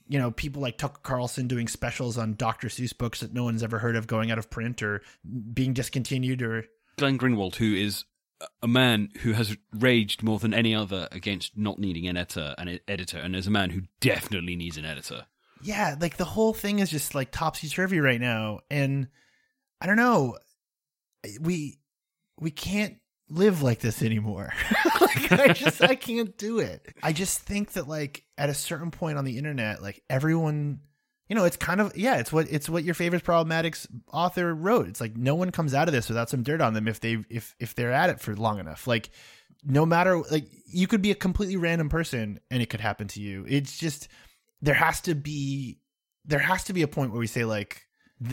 [0.08, 2.68] you know, people like Tucker Carlson doing specials on Dr.
[2.68, 5.02] Seuss books that no one's ever heard of going out of print or
[5.54, 6.66] being discontinued or
[6.98, 8.06] Glenn Greenwald, who is
[8.62, 12.80] a man who has raged more than any other against not needing an editor, an
[12.88, 15.26] editor, and is a man who definitely needs an editor.
[15.64, 19.08] yeah, like the whole thing is just like topsy turvy right now, and
[19.82, 20.38] I don't know,
[21.40, 21.80] we
[22.40, 22.98] we can't
[23.30, 24.54] live like this anymore.
[25.02, 26.94] like, I just I can't do it.
[27.02, 30.82] I just think that like at a certain point on the internet, like everyone,
[31.30, 34.88] you know, it's kind of yeah, it's what it's what your favorite problematics author wrote.
[34.88, 37.18] It's like no one comes out of this without some dirt on them if they
[37.30, 38.88] if if they're at it for long enough.
[38.88, 39.10] Like
[39.64, 43.22] no matter like you could be a completely random person and it could happen to
[43.22, 43.46] you.
[43.48, 44.08] It's just
[44.62, 45.80] there has to be
[46.26, 47.86] there has to be a point where we say like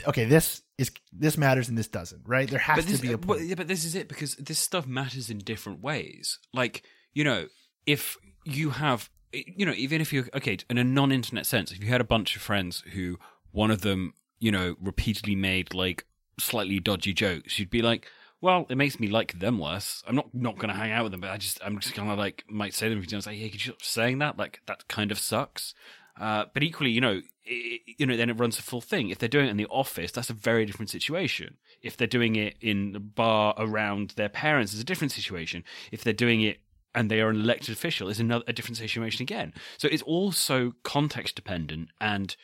[0.06, 3.12] okay this is this matters and this doesn't right there has But this, to be
[3.12, 6.38] a well, point yeah, but this is it because this stuff matters in different ways.
[6.52, 6.82] Like
[7.14, 7.46] you know,
[7.86, 11.88] if you have, you know, even if you're, okay in a non-internet sense, if you
[11.88, 13.18] had a bunch of friends who
[13.52, 16.06] one of them, you know, repeatedly made like
[16.38, 18.08] slightly dodgy jokes, you'd be like,
[18.40, 20.02] well, it makes me like them less.
[20.06, 22.10] I'm not not going to hang out with them, but I just I'm just kind
[22.10, 24.38] of like might say them if you don't say, hey, could you stop saying that?
[24.38, 25.74] Like that kind of sucks.
[26.20, 29.08] Uh, but equally, you know, it, you know, then it runs a full thing.
[29.08, 31.58] If they're doing it in the office, that's a very different situation.
[31.80, 35.64] If they're doing it in the bar around their parents, it's a different situation.
[35.90, 36.60] If they're doing it
[36.94, 39.54] and they are an elected official, it's another a different situation again.
[39.78, 42.36] So it's also context dependent and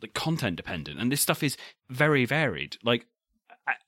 [0.00, 1.56] like content dependent, and this stuff is
[1.88, 2.76] very varied.
[2.82, 3.06] Like,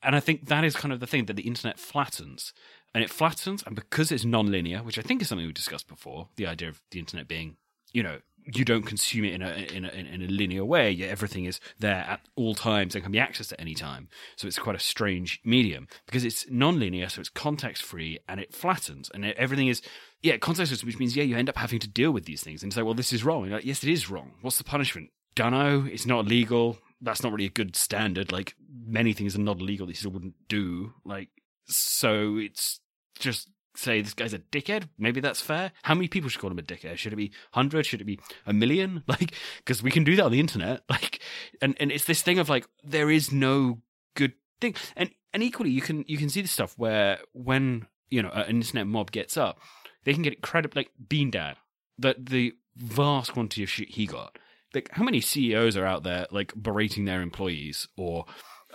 [0.02, 2.52] and I think that is kind of the thing that the internet flattens.
[2.94, 6.28] And it flattens, and because it's non-linear, which I think is something we discussed before,
[6.36, 7.56] the idea of the internet being,
[7.92, 10.90] you know, you don't consume it in a in a in a linear way.
[10.90, 14.08] Yet everything is there at all times and can be accessed at any time.
[14.36, 18.54] So it's quite a strange medium because it's non-linear, so it's context free and it
[18.54, 19.80] flattens and everything is
[20.22, 22.72] yeah context, which means yeah you end up having to deal with these things and
[22.72, 23.48] say well this is wrong.
[23.48, 24.32] Like, yes, it is wrong.
[24.42, 25.10] What's the punishment?
[25.34, 25.86] Dunno.
[25.86, 26.78] It's not legal.
[27.00, 28.30] That's not really a good standard.
[28.30, 28.54] Like
[28.86, 29.86] many things are not illegal.
[29.86, 30.94] They still wouldn't do.
[31.04, 31.28] Like
[31.66, 32.80] so it's
[33.18, 34.88] just say this guy's a dickhead.
[34.98, 35.72] Maybe that's fair.
[35.82, 36.96] How many people should call him a dickhead?
[36.98, 37.86] Should it be hundred?
[37.86, 39.02] Should it be a million?
[39.14, 40.82] Like, because we can do that on the internet.
[40.90, 41.20] Like,
[41.60, 43.80] and and it's this thing of like there is no
[44.14, 44.74] good thing.
[44.96, 48.56] And and equally, you can you can see the stuff where when you know an
[48.56, 49.60] internet mob gets up,
[50.04, 51.56] they can get incredible like Bean Dad,
[51.98, 54.38] that the vast quantity of shit he got.
[54.74, 58.26] Like, how many CEOs are out there like berating their employees or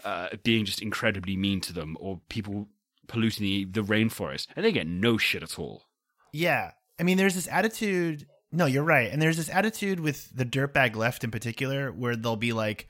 [0.05, 2.67] uh, being just incredibly mean to them, or people
[3.09, 5.83] polluting the, the rainforest, and they get no shit at all.
[6.31, 6.71] Yeah.
[6.97, 8.25] I mean, there's this attitude.
[8.51, 9.11] No, you're right.
[9.11, 12.87] And there's this attitude with the dirtbag left in particular where they'll be like,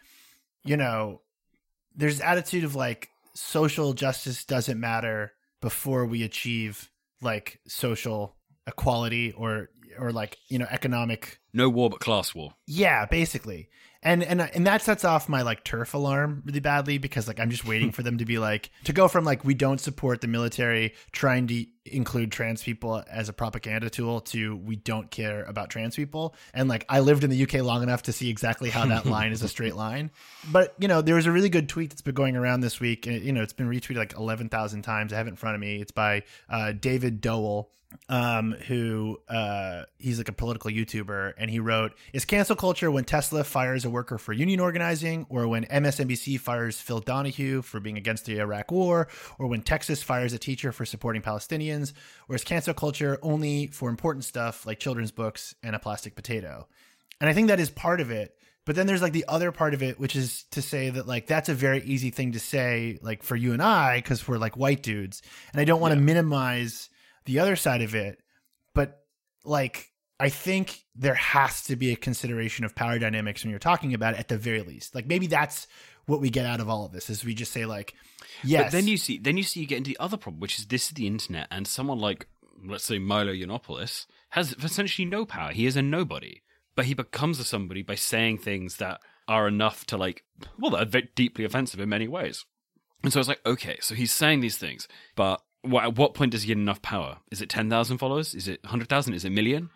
[0.63, 1.21] you know,
[1.95, 6.89] there's attitude of like social justice doesn't matter before we achieve
[7.21, 8.35] like social
[8.67, 12.53] equality or or like, you know, economic No war but class war.
[12.67, 13.69] yeah, basically.
[14.01, 17.49] And and and that sets off my like TERF alarm really badly because like I'm
[17.49, 20.27] just waiting for them to be like to go from like we don't support the
[20.27, 25.69] military trying to include trans people as a propaganda tool to we don't care about
[25.69, 26.33] trans people.
[26.53, 29.33] And like I lived in the UK long enough to see exactly how that line
[29.33, 30.11] is a straight line.
[30.49, 33.05] But you know, there was a really good tweet that's been going around this week
[33.05, 35.11] and you know, it's been retweeted like 11,000 times.
[35.11, 35.81] I have it in front of me.
[35.81, 37.69] It's by uh, David Doel
[38.07, 43.03] um, who uh, he's like a political YouTuber, and he wrote, "Is cancel culture when
[43.03, 47.97] Tesla fires a worker for union organizing, or when MSNBC fires Phil Donahue for being
[47.97, 51.93] against the Iraq War, or when Texas fires a teacher for supporting Palestinians,
[52.27, 56.67] or is cancel culture only for important stuff like children's books and a plastic potato?"
[57.19, 58.35] And I think that is part of it.
[58.65, 61.25] But then there's like the other part of it, which is to say that like
[61.25, 64.55] that's a very easy thing to say, like for you and I, because we're like
[64.55, 66.89] white dudes, and I don't want to minimize
[67.25, 68.19] the other side of it,
[68.73, 69.03] but
[69.43, 73.93] like I think there has to be a consideration of power dynamics when you're talking
[73.93, 74.93] about it at the very least.
[74.93, 75.67] Like maybe that's
[76.07, 77.93] what we get out of all of this is we just say like,
[78.43, 78.63] yes.
[78.65, 80.65] But then you see, then you see, you get into the other problem, which is
[80.65, 82.27] this is the internet, and someone like,
[82.65, 85.51] let's say Milo Yiannopoulos has essentially no power.
[85.51, 86.41] He is a nobody,
[86.75, 90.23] but he becomes a somebody by saying things that are enough to like,
[90.57, 92.45] well, they're deeply offensive in many ways.
[93.03, 96.31] And so it's like, okay, so he's saying these things, but what, at what point
[96.31, 97.17] does he get enough power?
[97.31, 98.33] Is it ten thousand followers?
[98.33, 99.13] Is it hundred thousand?
[99.13, 99.69] Is it a million?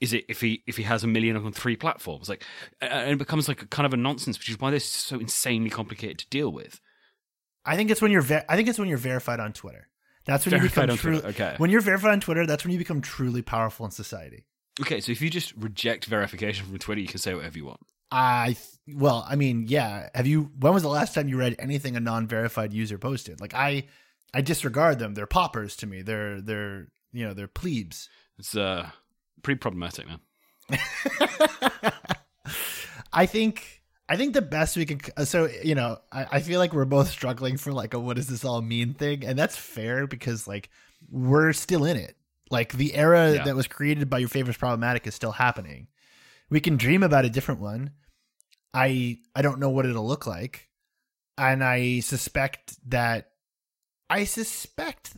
[0.00, 2.28] Is it if he if he has a million on three platforms?
[2.28, 2.44] Like,
[2.80, 5.18] and it becomes like a kind of a nonsense, which is why this is so
[5.18, 6.80] insanely complicated to deal with.
[7.64, 9.88] I think it's when you're ver- I think it's when you're verified on Twitter.
[10.26, 11.20] That's when Verified you become true.
[11.20, 11.54] Twitter, okay.
[11.58, 14.44] When you're verified on Twitter, that's when you become truly powerful in society.
[14.80, 17.80] Okay, so if you just reject verification from Twitter, you can say whatever you want.
[18.10, 20.08] I th- well, I mean, yeah.
[20.14, 20.50] Have you?
[20.58, 23.40] When was the last time you read anything a non-verified user posted?
[23.40, 23.86] Like I,
[24.36, 25.14] I disregard them.
[25.14, 26.02] They're paupers to me.
[26.02, 28.08] They're they're you know they're plebes.
[28.38, 28.90] It's uh
[29.42, 30.20] pretty problematic, man.
[33.12, 35.00] I think I think the best we can.
[35.24, 38.26] So you know, I, I feel like we're both struggling for like a what does
[38.28, 40.68] this all mean thing, and that's fair because like
[41.10, 42.16] we're still in it.
[42.50, 43.44] Like the era Yeah.
[43.44, 45.88] that was created by your favorite problematic is still happening.
[46.50, 47.90] We can dream about a different one.
[48.74, 50.68] I I don't know what it'll look like,
[51.38, 53.30] and I suspect that
[54.08, 55.16] I suspect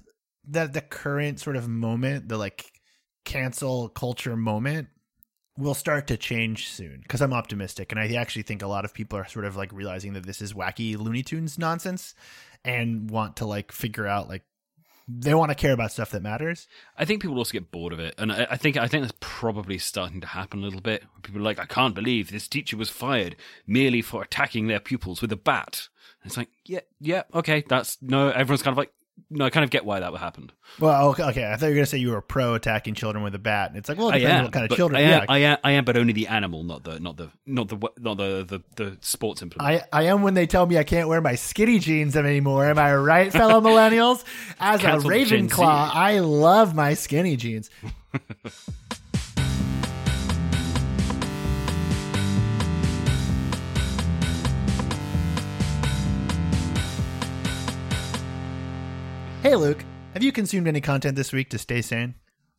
[0.48, 2.64] that the current sort of moment, the like
[3.24, 4.88] cancel culture moment,
[5.56, 8.94] will start to change soon because I'm optimistic, and I actually think a lot of
[8.94, 12.14] people are sort of like realizing that this is wacky Looney Tunes nonsense,
[12.64, 14.42] and want to like figure out like
[15.08, 16.68] they want to care about stuff that matters.
[16.96, 19.18] I think people also get bored of it, and I, I think I think that's
[19.20, 21.04] probably starting to happen a little bit.
[21.22, 23.36] People are like, I can't believe this teacher was fired
[23.66, 25.88] merely for attacking their pupils with a bat.
[26.24, 28.28] It's like, yeah, yeah, okay, that's no.
[28.28, 28.92] Everyone's kind of like,
[29.30, 30.52] no, I kind of get why that happened.
[30.78, 31.50] Well, okay, okay.
[31.50, 33.70] I thought you were gonna say you were pro attacking children with a bat.
[33.70, 35.00] And it's like, well, it I depends on am, what kind of children.
[35.00, 37.30] I am, yeah, I am, I am, but only the animal, not the, not the,
[37.46, 39.86] not the, not the, the, the sports implement.
[39.92, 42.66] I, I am when they tell me I can't wear my skinny jeans anymore.
[42.66, 44.24] Am I right, fellow millennials?
[44.60, 47.70] As a Cancel Ravenclaw, I love my skinny jeans.
[59.48, 59.82] hey, Luke,
[60.12, 62.14] have you consumed any content this week to stay sane?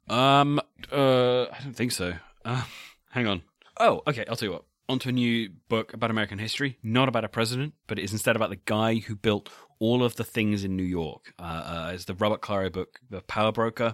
[0.10, 0.60] Um,
[0.92, 2.14] uh, I don't think so.
[2.44, 2.64] Uh,
[3.12, 3.44] hang on.
[3.80, 4.26] Oh, okay.
[4.28, 4.64] I'll tell you what.
[4.88, 6.80] Onto a new book about American history.
[6.82, 10.16] Not about a president, but it is instead about the guy who built all of
[10.16, 11.32] the things in New York.
[11.38, 13.94] Uh, uh it's the Robert Caro book, The Power Broker.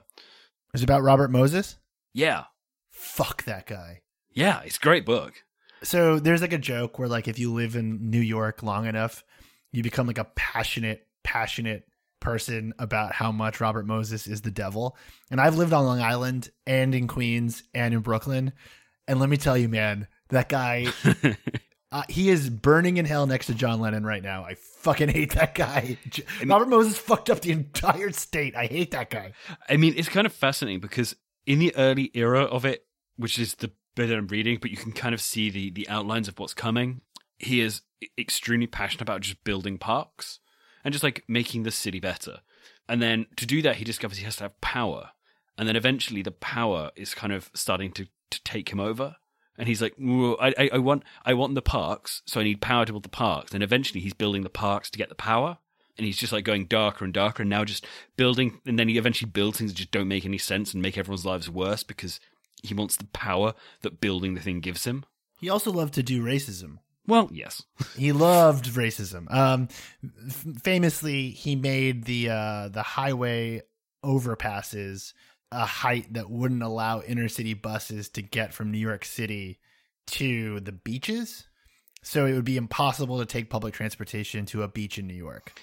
[0.74, 1.78] Is it about Robert Moses?
[2.14, 2.46] Yeah,
[2.92, 4.04] Fuck that guy.
[4.32, 5.34] yeah, it's a great book.
[5.84, 9.22] So there's like a joke where like if you live in New York long enough,
[9.74, 11.90] you become like a passionate, passionate
[12.26, 14.98] person about how much Robert Moses is the devil.
[15.30, 18.52] And I've lived on Long Island and in Queens and in Brooklyn.
[19.08, 20.88] And let me tell you, man, that guy,
[21.92, 24.44] uh, he is burning in hell next to John Lennon right now.
[24.44, 26.00] I fucking hate that guy.
[26.10, 28.56] J- Robert Moses fucked up the entire state.
[28.56, 29.34] I hate that guy.
[29.70, 31.16] I mean, it's kind of fascinating because
[31.46, 34.94] in the early era of it, which is the bit I'm reading, but you can
[34.94, 37.02] kind of see the the outlines of what's coming.
[37.38, 37.82] He is
[38.18, 40.40] extremely passionate about just building parks
[40.86, 42.40] and just like making the city better.
[42.88, 45.10] And then to do that, he discovers he has to have power.
[45.58, 49.16] And then eventually, the power is kind of starting to to take him over.
[49.58, 52.92] And he's like, I, I, want, I want the parks, so I need power to
[52.92, 53.54] build the parks.
[53.54, 55.60] And eventually, he's building the parks to get the power.
[55.98, 57.86] And he's just like going darker and darker, and now just
[58.18, 58.60] building.
[58.66, 61.26] And then he eventually builds things that just don't make any sense and make everyone's
[61.26, 62.20] lives worse because
[62.62, 65.06] he wants the power that building the thing gives him.
[65.40, 66.80] He also loved to do racism.
[67.08, 67.64] Well, yes,
[67.98, 69.32] He loved racism.
[69.34, 69.68] Um,
[70.64, 73.62] famously, he made the uh, the highway
[74.04, 75.14] overpasses
[75.52, 79.60] a height that wouldn't allow inner city buses to get from New York City
[80.08, 81.48] to the beaches.
[82.04, 85.54] So it would be impossible to take public transportation to a beach in New York.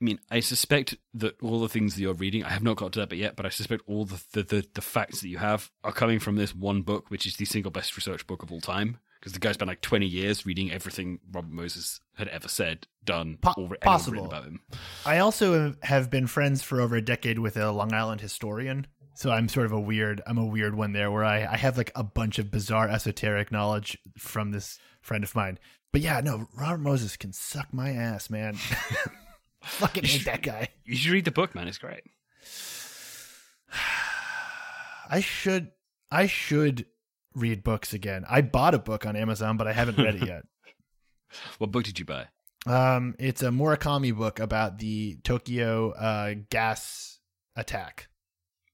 [0.00, 2.92] I mean, I suspect that all the things that you're reading, I have not got
[2.92, 5.38] to that bit yet, but I suspect all the, the, the, the facts that you
[5.38, 8.52] have are coming from this one book, which is the single best research book of
[8.52, 8.98] all time.
[9.20, 13.38] Because the guy spent like 20 years reading everything Robert Moses had ever said, done,
[13.40, 14.12] Po- or possible.
[14.14, 14.60] written about him.
[15.04, 18.86] I also have been friends for over a decade with a Long Island historian.
[19.14, 21.78] So I'm sort of a weird, I'm a weird one there where I, I have
[21.78, 25.58] like a bunch of bizarre esoteric knowledge from this friend of mine.
[25.92, 28.54] But yeah, no, Robert Moses can suck my ass, man.
[29.62, 30.68] Fucking hate that guy.
[30.84, 31.66] You should read the book, man.
[31.66, 32.02] It's great.
[35.08, 35.70] I should,
[36.10, 36.86] I should
[37.36, 38.24] read books again.
[38.28, 40.42] I bought a book on Amazon, but I haven't read it yet.
[41.58, 42.26] What book did you buy?
[42.66, 47.20] Um, it's a Murakami book about the Tokyo uh, gas
[47.54, 48.08] attack.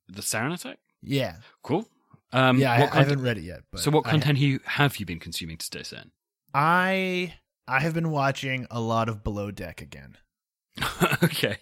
[0.08, 0.78] The Sarin Attack?
[1.02, 1.86] Yeah, Cool.
[2.34, 3.60] Um, yeah, I, what I content- haven't read it yet.
[3.70, 6.12] But so, what content you have you been consuming to stay sane?
[6.54, 7.34] I
[7.68, 10.16] I have been watching a lot of Below Deck again.
[11.22, 11.58] okay.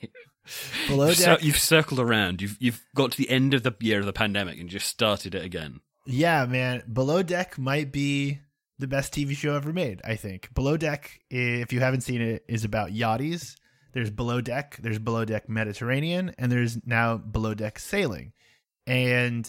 [0.87, 2.41] Below You've, cir- Deck, you've circled around.
[2.41, 5.35] You've you've got to the end of the year of the pandemic and just started
[5.35, 5.81] it again.
[6.11, 6.83] Yeah, man.
[6.93, 8.41] Below Deck might be
[8.79, 10.01] the best TV show ever made.
[10.05, 13.57] I think Below Deck, if you haven't seen it, is about yachties.
[13.93, 18.33] There's Below Deck, there's Below Deck Mediterranean, and there's now Below Deck Sailing,
[18.87, 19.47] and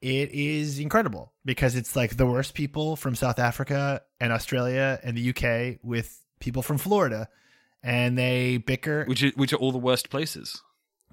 [0.00, 5.16] it is incredible because it's like the worst people from South Africa and Australia and
[5.16, 7.28] the UK with people from Florida,
[7.82, 10.62] and they bicker Which is, which are all the worst places.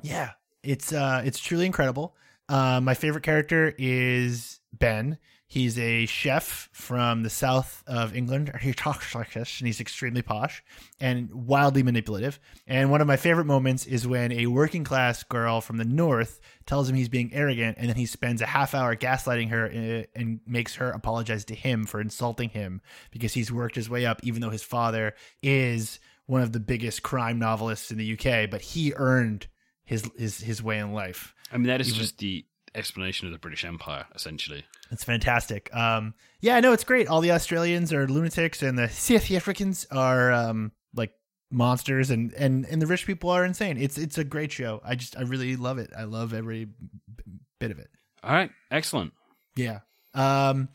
[0.01, 0.31] Yeah,
[0.63, 2.15] it's uh, it's truly incredible.
[2.49, 5.19] Uh, my favorite character is Ben.
[5.47, 8.51] He's a chef from the south of England.
[8.61, 10.63] He talks like this, and he's extremely posh
[10.99, 12.39] and wildly manipulative.
[12.67, 16.39] And one of my favorite moments is when a working class girl from the north
[16.65, 20.19] tells him he's being arrogant, and then he spends a half hour gaslighting her uh,
[20.19, 22.81] and makes her apologize to him for insulting him
[23.11, 27.01] because he's worked his way up, even though his father is one of the biggest
[27.01, 29.47] crime novelists in the UK, but he earned
[29.89, 31.33] his his his way in life.
[31.51, 34.63] I mean, that is Even- just the explanation of the British Empire, essentially.
[34.91, 35.73] It's fantastic.
[35.75, 37.07] Um, yeah, no, it's great.
[37.07, 41.11] All the Australians are lunatics, and the South Africans are um, like
[41.49, 43.77] monsters, and, and and the rich people are insane.
[43.77, 44.79] It's it's a great show.
[44.85, 45.89] I just I really love it.
[45.97, 46.67] I love every
[47.59, 47.89] bit of it.
[48.23, 49.13] All right, excellent.
[49.55, 49.79] Yeah.
[50.13, 50.69] Um,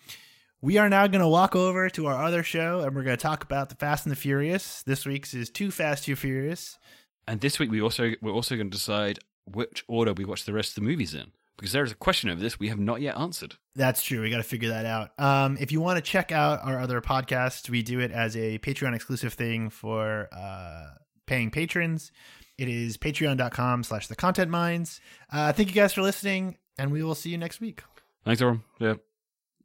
[0.61, 3.23] we are now going to walk over to our other show, and we're going to
[3.23, 4.83] talk about the Fast and the Furious.
[4.83, 6.79] This week's is Too Fast, Too Furious.
[7.27, 10.53] And this week we also we're also going to decide which order we watch the
[10.53, 13.01] rest of the movies in because there is a question over this we have not
[13.01, 13.55] yet answered.
[13.75, 14.23] That's true.
[14.23, 15.11] We got to figure that out.
[15.19, 18.59] Um, if you want to check out our other podcasts, we do it as a
[18.59, 20.87] Patreon exclusive thing for uh,
[21.27, 22.13] paying patrons.
[22.57, 25.01] It is patreon.com slash the content mines.
[25.33, 27.83] Uh, thank you guys for listening, and we will see you next week.
[28.25, 28.63] Thanks, everyone.
[28.79, 28.95] Yeah.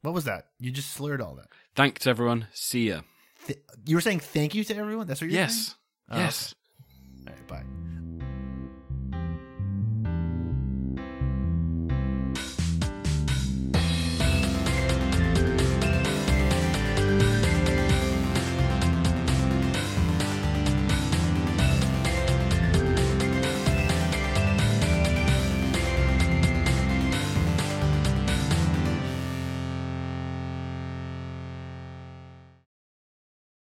[0.01, 0.47] What was that?
[0.59, 1.47] You just slurred all that.
[1.75, 2.47] Thanks, everyone.
[2.51, 3.01] See ya.
[3.45, 5.07] Th- you were saying thank you to everyone?
[5.07, 5.49] That's what you're saying?
[5.49, 5.75] Yes.
[6.09, 6.55] Oh, yes.
[7.49, 7.88] Bye.